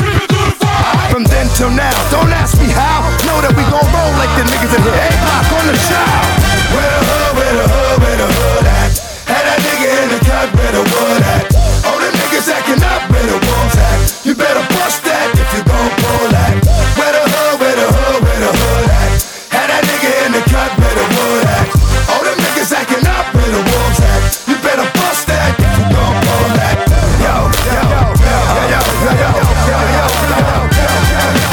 From 1.10 1.26
then 1.26 1.50
till 1.58 1.74
now, 1.74 1.92
don't 2.14 2.30
ask 2.30 2.54
me 2.58 2.70
how. 2.70 3.02
Know 3.26 3.42
that 3.42 3.52
we 3.58 3.66
gon' 3.66 3.86
roll 3.90 4.12
like 4.16 4.32
the 4.38 4.46
niggas 4.46 4.72
in 4.78 4.82
here. 4.86 4.94
A-Block 4.94 5.46
on 5.58 5.66
the 5.66 5.76
shout. 5.90 6.41
Where 6.74 6.90
the 6.92 7.00
hood, 7.08 7.30
where 7.36 7.54
the 7.56 7.66
hood, 7.68 7.96
where 8.02 8.16
the 8.16 8.28
hood 8.28 8.64
at? 8.66 8.90
Had 9.28 9.42
that 9.46 9.58
nigga 9.64 9.88
in 10.02 10.08
the 10.12 10.20
cut, 10.24 10.48
where 10.56 10.72
the 10.72 10.82
wood 10.82 11.22
at? 11.22 11.44
All 11.86 11.98
the 12.00 12.10
niggas 12.16 12.48
acting 12.48 12.82
up, 12.82 13.02
where 13.12 13.26
the 13.28 13.38
wolves 13.38 13.76
at? 13.76 13.98
You 14.26 14.34
better 14.34 14.64
bust 14.74 15.04
that 15.04 15.28
if 15.36 15.48
you 15.54 15.62
gon' 15.66 15.92
pull 16.00 16.26
that. 16.32 16.54
Where 16.98 17.12
the 17.12 17.24
hood, 17.26 17.54
where 17.60 17.76
the 17.76 17.88
hood, 17.90 18.18
where 18.24 18.40
the 18.40 18.52
hood 18.54 18.86
at? 18.88 19.12
Had 19.52 19.66
that 19.68 19.82
nigga 19.84 20.10
in 20.26 20.30
the 20.32 20.42
cut, 20.48 20.70
where 20.78 20.96
the 20.96 21.06
wood 21.12 21.44
at? 21.44 21.66
All 22.12 22.22
them 22.24 22.38
niggas 22.38 22.72
acting 22.72 23.04
up, 23.06 23.26
where 23.34 23.50
the 23.50 23.62
wolves 23.62 24.00
at? 24.00 24.22
You 24.48 24.56
better 24.62 24.86
bust 24.96 25.26
that 25.28 25.52
if 25.58 25.72
you 25.76 25.84
gon' 25.92 26.16
pull 26.24 26.48
that. 26.56 26.76
Yo, 27.20 27.34
yo, 27.68 27.82
yo, 27.92 28.02
yo, 28.16 28.38
yo, 28.72 28.80
yo, 28.80 28.80
yo, 29.12 29.36
yo, 29.52 29.76
yo, 29.76 29.80
yo. 29.92 30.04
yo. 30.04 30.54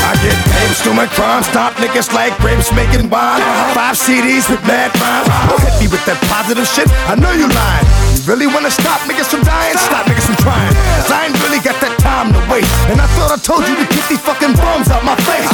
I 0.10 0.14
get 0.24 0.38
names 0.58 0.80
to 0.86 0.94
my 0.94 1.08
crime, 1.08 1.44
stop 1.44 1.74
niggas 1.82 2.14
like 2.14 2.38
grapes 2.40 2.72
making 2.72 2.88
wine. 2.88 2.89
Five 3.80 3.96
CDs 3.96 4.44
with 4.52 4.60
mad 4.68 4.92
rhymes. 5.00 5.32
Don't 5.48 5.64
hit 5.64 5.72
me 5.80 5.88
with 5.88 6.04
that 6.04 6.20
positive 6.28 6.68
shit. 6.68 6.92
I 7.08 7.16
know 7.16 7.32
you 7.32 7.48
lying. 7.48 7.88
You 8.12 8.20
really 8.28 8.44
wanna 8.44 8.68
stop 8.68 9.00
niggas 9.08 9.32
from 9.32 9.40
dying? 9.40 9.80
Stop 9.80 10.04
niggas 10.04 10.28
from 10.28 10.36
trying. 10.44 10.76
Cause 11.00 11.08
I 11.08 11.32
ain't 11.32 11.40
really 11.48 11.64
got 11.64 11.80
that 11.80 11.96
time 11.96 12.36
to 12.36 12.42
waste. 12.52 12.68
And 12.92 13.00
I 13.00 13.08
thought 13.16 13.32
I 13.32 13.40
told 13.40 13.64
you 13.64 13.80
to 13.80 13.88
keep 13.88 14.04
these 14.12 14.20
fucking 14.20 14.52
bums 14.60 14.92
out 14.92 15.08
my 15.08 15.16
face. 15.24 15.48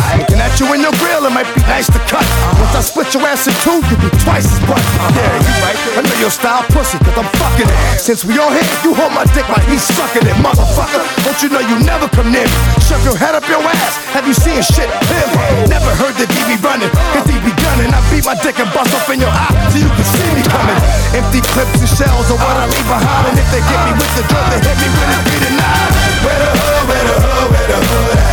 In 0.76 0.84
your 0.84 0.92
grill, 1.00 1.24
it 1.24 1.32
might 1.32 1.48
be 1.56 1.64
nice 1.72 1.88
to 1.88 2.04
cut. 2.04 2.28
Once 2.60 2.76
I 2.76 2.84
split 2.84 3.08
your 3.16 3.24
ass 3.24 3.48
in 3.48 3.56
two, 3.64 3.80
you 3.88 3.96
be 3.96 4.12
twice 4.20 4.44
as 4.44 4.60
much. 4.68 4.84
Yeah, 5.16 5.24
you 5.40 5.54
right. 5.64 5.80
I 5.96 6.04
know 6.04 6.20
your 6.20 6.28
style 6.28 6.68
pussy, 6.68 7.00
cause 7.00 7.16
I'm 7.16 7.32
fucking 7.40 7.64
it. 7.64 7.80
Since 7.96 8.28
we 8.28 8.36
all 8.36 8.52
here, 8.52 8.68
you 8.84 8.92
hold 8.92 9.16
my 9.16 9.24
dick 9.32 9.48
like 9.48 9.64
he's 9.72 9.88
sucking 9.88 10.28
it, 10.28 10.36
motherfucker. 10.44 11.00
Don't 11.24 11.40
you 11.40 11.48
know 11.48 11.64
you 11.64 11.80
never 11.80 12.12
come 12.12 12.28
near 12.28 12.44
me? 12.44 12.60
Shove 12.84 13.00
your 13.08 13.16
head 13.16 13.40
up 13.40 13.48
your 13.48 13.64
ass. 13.64 14.04
Have 14.12 14.28
you 14.28 14.36
seen 14.36 14.60
shit 14.60 14.92
clearly? 15.08 15.72
Never 15.72 15.96
heard 15.96 16.20
the 16.20 16.28
DB 16.28 16.60
running, 16.60 16.92
cause 17.16 17.24
he 17.24 17.40
be 17.40 17.56
gunning. 17.56 17.96
I 17.96 18.04
beat 18.12 18.28
my 18.28 18.36
dick 18.44 18.60
and 18.60 18.68
bust 18.76 18.92
off 18.92 19.08
in 19.08 19.24
your 19.24 19.32
eye 19.32 19.56
so 19.72 19.80
you 19.80 19.88
can 19.88 20.04
see 20.12 20.28
me 20.36 20.44
coming. 20.44 20.76
Empty 21.16 21.40
clips 21.56 21.80
and 21.80 21.88
shells 21.88 22.28
are 22.36 22.40
what 22.44 22.52
I 22.60 22.68
leave 22.68 22.90
behind. 22.92 23.32
And 23.32 23.40
if 23.40 23.48
they 23.48 23.64
get 23.64 23.80
me 23.80 23.96
with 23.96 24.12
the 24.20 24.28
drug, 24.28 24.44
they 24.52 24.60
hit 24.60 24.76
me 24.76 24.92
with 24.92 25.08
it, 25.08 25.24
be 25.24 25.36
denied. 25.40 25.92
Where 26.20 26.36
the 26.36 26.52
hood, 26.52 26.84
where 26.84 27.06
the 27.08 27.16
hood, 27.24 27.48
where 27.48 27.68
the 27.72 27.80
hood 27.80 28.25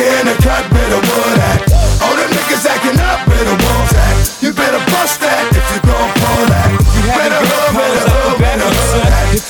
nigga 0.00 0.20
in 0.20 0.26
the 0.26 0.36
cut 0.42 0.64
better 0.70 1.00
act. 1.52 1.72
All 2.02 2.16
niggas 2.32 2.64
acting 2.66 3.00
up 3.00 3.26
better 3.28 3.56
won't 3.64 3.92
act. 3.94 4.42
You 4.42 4.52
better 4.52 4.80
bust 4.90 5.20
that 5.20 5.52
if 5.52 5.66
you 5.72 5.80
gon' 5.84 6.10
pull 6.16 6.44
that. 6.48 6.70
You 6.96 7.02
better 7.12 7.40
love, 7.44 7.74
better 7.76 8.68
better. 8.68 8.79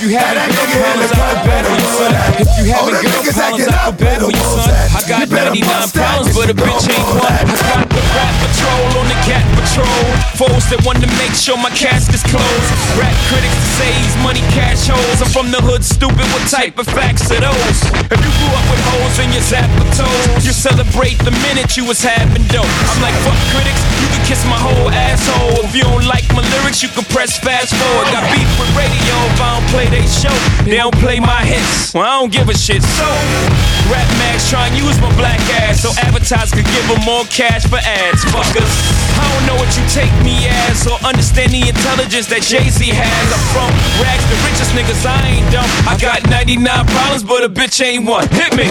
If 0.01 0.09
you 0.09 0.17
Had 0.17 0.33
having 0.33 0.57
that 0.57 0.65
girl 0.73 0.97
nigga 0.97 1.05
in 1.05 1.13
problems, 1.13 1.13
I 1.13 1.29
feel 1.29 1.45
bad 1.45 1.61
you, 1.77 1.93
son. 1.93 2.13
If 2.41 2.49
you 2.57 2.65
having 2.73 2.97
them 2.97 3.05
girl 3.05 3.21
problems, 3.37 3.37
I 3.37 3.53
feel 3.53 3.69
up, 3.69 4.01
where 4.01 4.09
bad 4.09 4.17
the 4.17 4.25
for 4.25 4.33
you, 4.33 4.45
son. 4.49 4.73
I 4.97 5.01
got 5.05 5.29
99 5.29 5.61
bust 5.61 5.93
that 5.93 6.01
pounds, 6.01 6.29
but 6.33 6.49
a 6.49 6.57
bitch 6.57 6.87
ain't 6.89 7.05
one. 7.21 7.21
I 7.21 7.57
got 7.69 7.85
the 7.85 8.01
rap 8.17 8.33
patrol 8.41 8.89
on 8.97 9.07
the 9.13 9.19
cat 9.29 9.45
patrol. 9.53 10.01
Foes 10.41 10.65
that 10.73 10.81
want 10.89 11.05
to 11.05 11.11
make 11.21 11.37
sure 11.37 11.61
my 11.61 11.69
casket's 11.77 12.25
closed. 12.25 12.69
Rap 12.97 13.13
critics 13.29 13.53
to 13.53 13.69
say 13.77 13.93
he's 14.01 14.17
money 14.25 14.41
cash 14.57 14.89
hoes. 14.89 15.21
I'm 15.21 15.29
from 15.29 15.53
the 15.53 15.61
hood, 15.61 15.85
stupid. 15.85 16.25
What 16.33 16.49
type 16.49 16.81
of 16.81 16.89
facts 16.89 17.29
are 17.29 17.45
those? 17.45 17.79
If 18.09 18.21
you 18.25 18.33
grew 18.41 18.53
up 18.57 18.65
with 18.73 18.81
holes 18.97 19.21
in 19.21 19.29
your 19.37 19.45
zap 19.45 19.69
toes, 20.01 20.49
you 20.49 20.57
celebrate 20.57 21.21
the 21.29 21.37
minute 21.45 21.77
you 21.77 21.85
was 21.85 22.01
having 22.01 22.49
dope. 22.49 22.65
I'm 22.89 23.05
like, 23.05 23.13
fuck 23.21 23.37
critics, 23.53 23.85
you 24.01 24.09
can 24.17 24.25
kiss 24.25 24.41
my 24.49 24.57
whole 24.57 24.89
asshole. 24.89 25.61
If 25.69 25.77
you 25.77 25.85
don't 25.85 26.09
like 26.09 26.25
my 26.33 26.41
lyrics, 26.57 26.81
you 26.81 26.89
can 26.89 27.05
press 27.13 27.37
fast 27.37 27.77
forward. 27.77 28.09
Got 28.09 28.25
beef 28.33 28.49
with 28.57 28.73
radio 28.73 29.13
if 29.29 29.45
I 29.45 29.61
don't 29.61 29.69
play 29.69 29.90
they 29.91 30.07
show. 30.07 30.33
They 30.65 30.79
don't 30.79 30.95
play 31.03 31.19
my 31.21 31.43
hits. 31.45 31.93
Well, 31.93 32.07
I 32.07 32.21
don't 32.23 32.33
give 32.33 32.49
a 32.49 32.57
shit. 32.57 32.83
So, 32.83 33.09
Rap 33.91 34.07
mags 34.23 34.49
try 34.49 34.71
to 34.71 34.77
use 34.79 34.95
my 35.03 35.11
black 35.19 35.41
ass 35.67 35.83
so 35.83 35.91
advertisers 35.99 36.55
could 36.55 36.65
give 36.71 36.87
them 36.87 37.03
more 37.05 37.25
cash 37.27 37.67
for 37.67 37.83
ads. 37.83 38.23
Fuckers. 38.31 38.71
I 39.19 39.27
don't 39.35 39.45
know 39.51 39.59
what 39.59 39.71
you 39.75 39.83
take 39.91 40.15
me 40.23 40.47
as 40.47 40.87
or 40.87 40.95
understand 41.03 41.51
the 41.51 41.67
intelligence 41.67 42.31
that 42.31 42.47
Jay 42.47 42.71
Z 42.71 42.87
has. 42.87 43.27
I'm 43.35 43.43
from 43.51 43.71
rags, 43.99 44.23
the 44.31 44.39
richest 44.47 44.71
niggas. 44.79 45.03
I 45.03 45.19
ain't 45.27 45.49
dumb. 45.51 45.67
I 45.91 45.99
got 45.99 46.23
99 46.31 46.87
problems, 46.87 47.25
but 47.25 47.43
a 47.43 47.49
bitch 47.51 47.83
ain't 47.83 48.07
one. 48.07 48.29
Hit 48.31 48.55
me. 48.55 48.71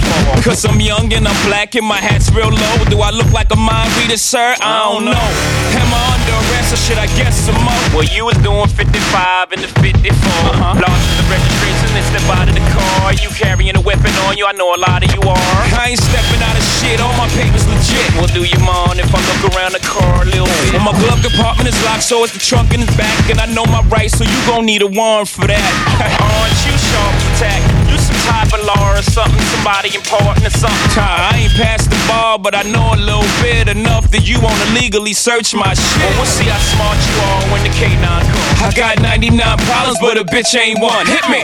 Cause 0.43 0.65
I'm 0.65 0.79
young 0.79 1.13
and 1.13 1.27
I'm 1.27 1.37
black 1.47 1.75
and 1.75 1.85
my 1.85 1.97
hat's 1.97 2.31
real 2.31 2.49
low. 2.49 2.75
Do 2.89 2.99
I 3.01 3.11
look 3.11 3.31
like 3.31 3.51
a 3.51 3.55
mind 3.55 3.91
reader, 3.97 4.17
sir? 4.17 4.55
I 4.59 4.89
don't 4.89 5.05
know. 5.05 5.11
Am 5.13 5.89
I 5.93 6.01
under 6.17 6.33
arrest 6.49 6.73
or 6.73 6.77
should 6.77 6.97
I 6.97 7.07
guess 7.19 7.37
some 7.37 7.59
more? 7.61 7.85
Well, 7.93 8.07
you 8.09 8.25
was 8.25 8.37
doing 8.41 8.67
55 8.67 9.51
and 9.53 9.61
the 9.61 9.67
54. 9.67 10.09
Uh-huh. 10.09 10.81
Lost 10.81 11.07
the 11.17 11.23
registration 11.29 11.90
and 11.95 12.05
step 12.07 12.23
out 12.31 12.47
of 12.47 12.55
the 12.55 12.65
car. 12.71 13.13
You 13.13 13.29
carrying 13.35 13.75
a 13.75 13.81
weapon 13.81 14.11
on 14.27 14.37
you? 14.37 14.45
I 14.45 14.53
know 14.53 14.73
a 14.75 14.79
lot 14.79 15.03
of 15.03 15.09
you 15.11 15.21
are. 15.23 15.59
I 15.75 15.91
ain't 15.91 16.01
stepping 16.01 16.41
out 16.43 16.55
of 16.55 16.63
shit. 16.79 16.99
All 17.01 17.13
my 17.17 17.27
papers 17.35 17.67
legit. 17.67 18.07
Well, 18.15 18.31
do 18.31 18.43
you 18.43 18.59
mind 18.63 18.99
if 18.99 19.11
I 19.11 19.19
look 19.19 19.51
around 19.51 19.73
the 19.73 19.83
car 19.83 20.23
a 20.23 20.27
little 20.27 20.47
bit? 20.47 20.73
Well, 20.73 20.87
my 20.91 20.95
glove 20.99 21.21
compartment 21.23 21.67
is 21.67 21.77
locked, 21.83 22.03
so 22.03 22.23
it's 22.23 22.33
the 22.33 22.39
trunk 22.39 22.73
in 22.73 22.81
the 22.81 22.91
back. 22.95 23.29
And 23.29 23.39
I 23.39 23.47
know 23.51 23.65
my 23.65 23.83
rights, 23.89 24.17
so 24.17 24.23
you 24.23 24.39
gon' 24.47 24.65
need 24.65 24.81
a 24.81 24.87
warrant 24.87 25.27
for 25.27 25.47
that. 25.47 25.59
Aren't 26.21 26.59
you 26.63 26.75
sharp 26.75 27.15
attack? 27.35 27.61
You 27.91 27.97
some 27.99 28.21
type 28.27 28.51
of 28.53 28.63
law 28.65 28.95
or 28.95 29.03
something, 29.03 29.41
somebody 29.51 29.95
important 29.95 30.47
or 30.47 30.55
something. 30.55 30.79
I 30.97 31.47
ain't 31.47 31.55
passed 31.59 31.89
the 31.89 31.99
ball, 32.07 32.37
but 32.37 32.55
I 32.55 32.63
know 32.63 32.93
a 32.93 32.99
little 32.99 33.27
bit 33.41 33.67
enough 33.67 34.09
that 34.11 34.27
you 34.27 34.39
wanna 34.39 34.67
legally 34.77 35.13
search 35.13 35.53
my 35.53 35.73
shit. 35.73 35.99
Well, 35.99 36.23
we'll 36.23 36.29
see 36.29 36.47
how 36.47 36.61
smart 36.71 36.97
you 37.03 37.15
are 37.31 37.41
when 37.51 37.61
the 37.63 37.73
K9 37.75 37.99
comes. 37.99 38.61
I 38.61 38.71
got 38.75 39.01
99 39.01 39.37
problems, 39.67 39.99
but 39.99 40.17
a 40.17 40.23
bitch 40.23 40.55
ain't 40.57 40.79
one. 40.79 41.05
Hit 41.05 41.27
me. 41.29 41.43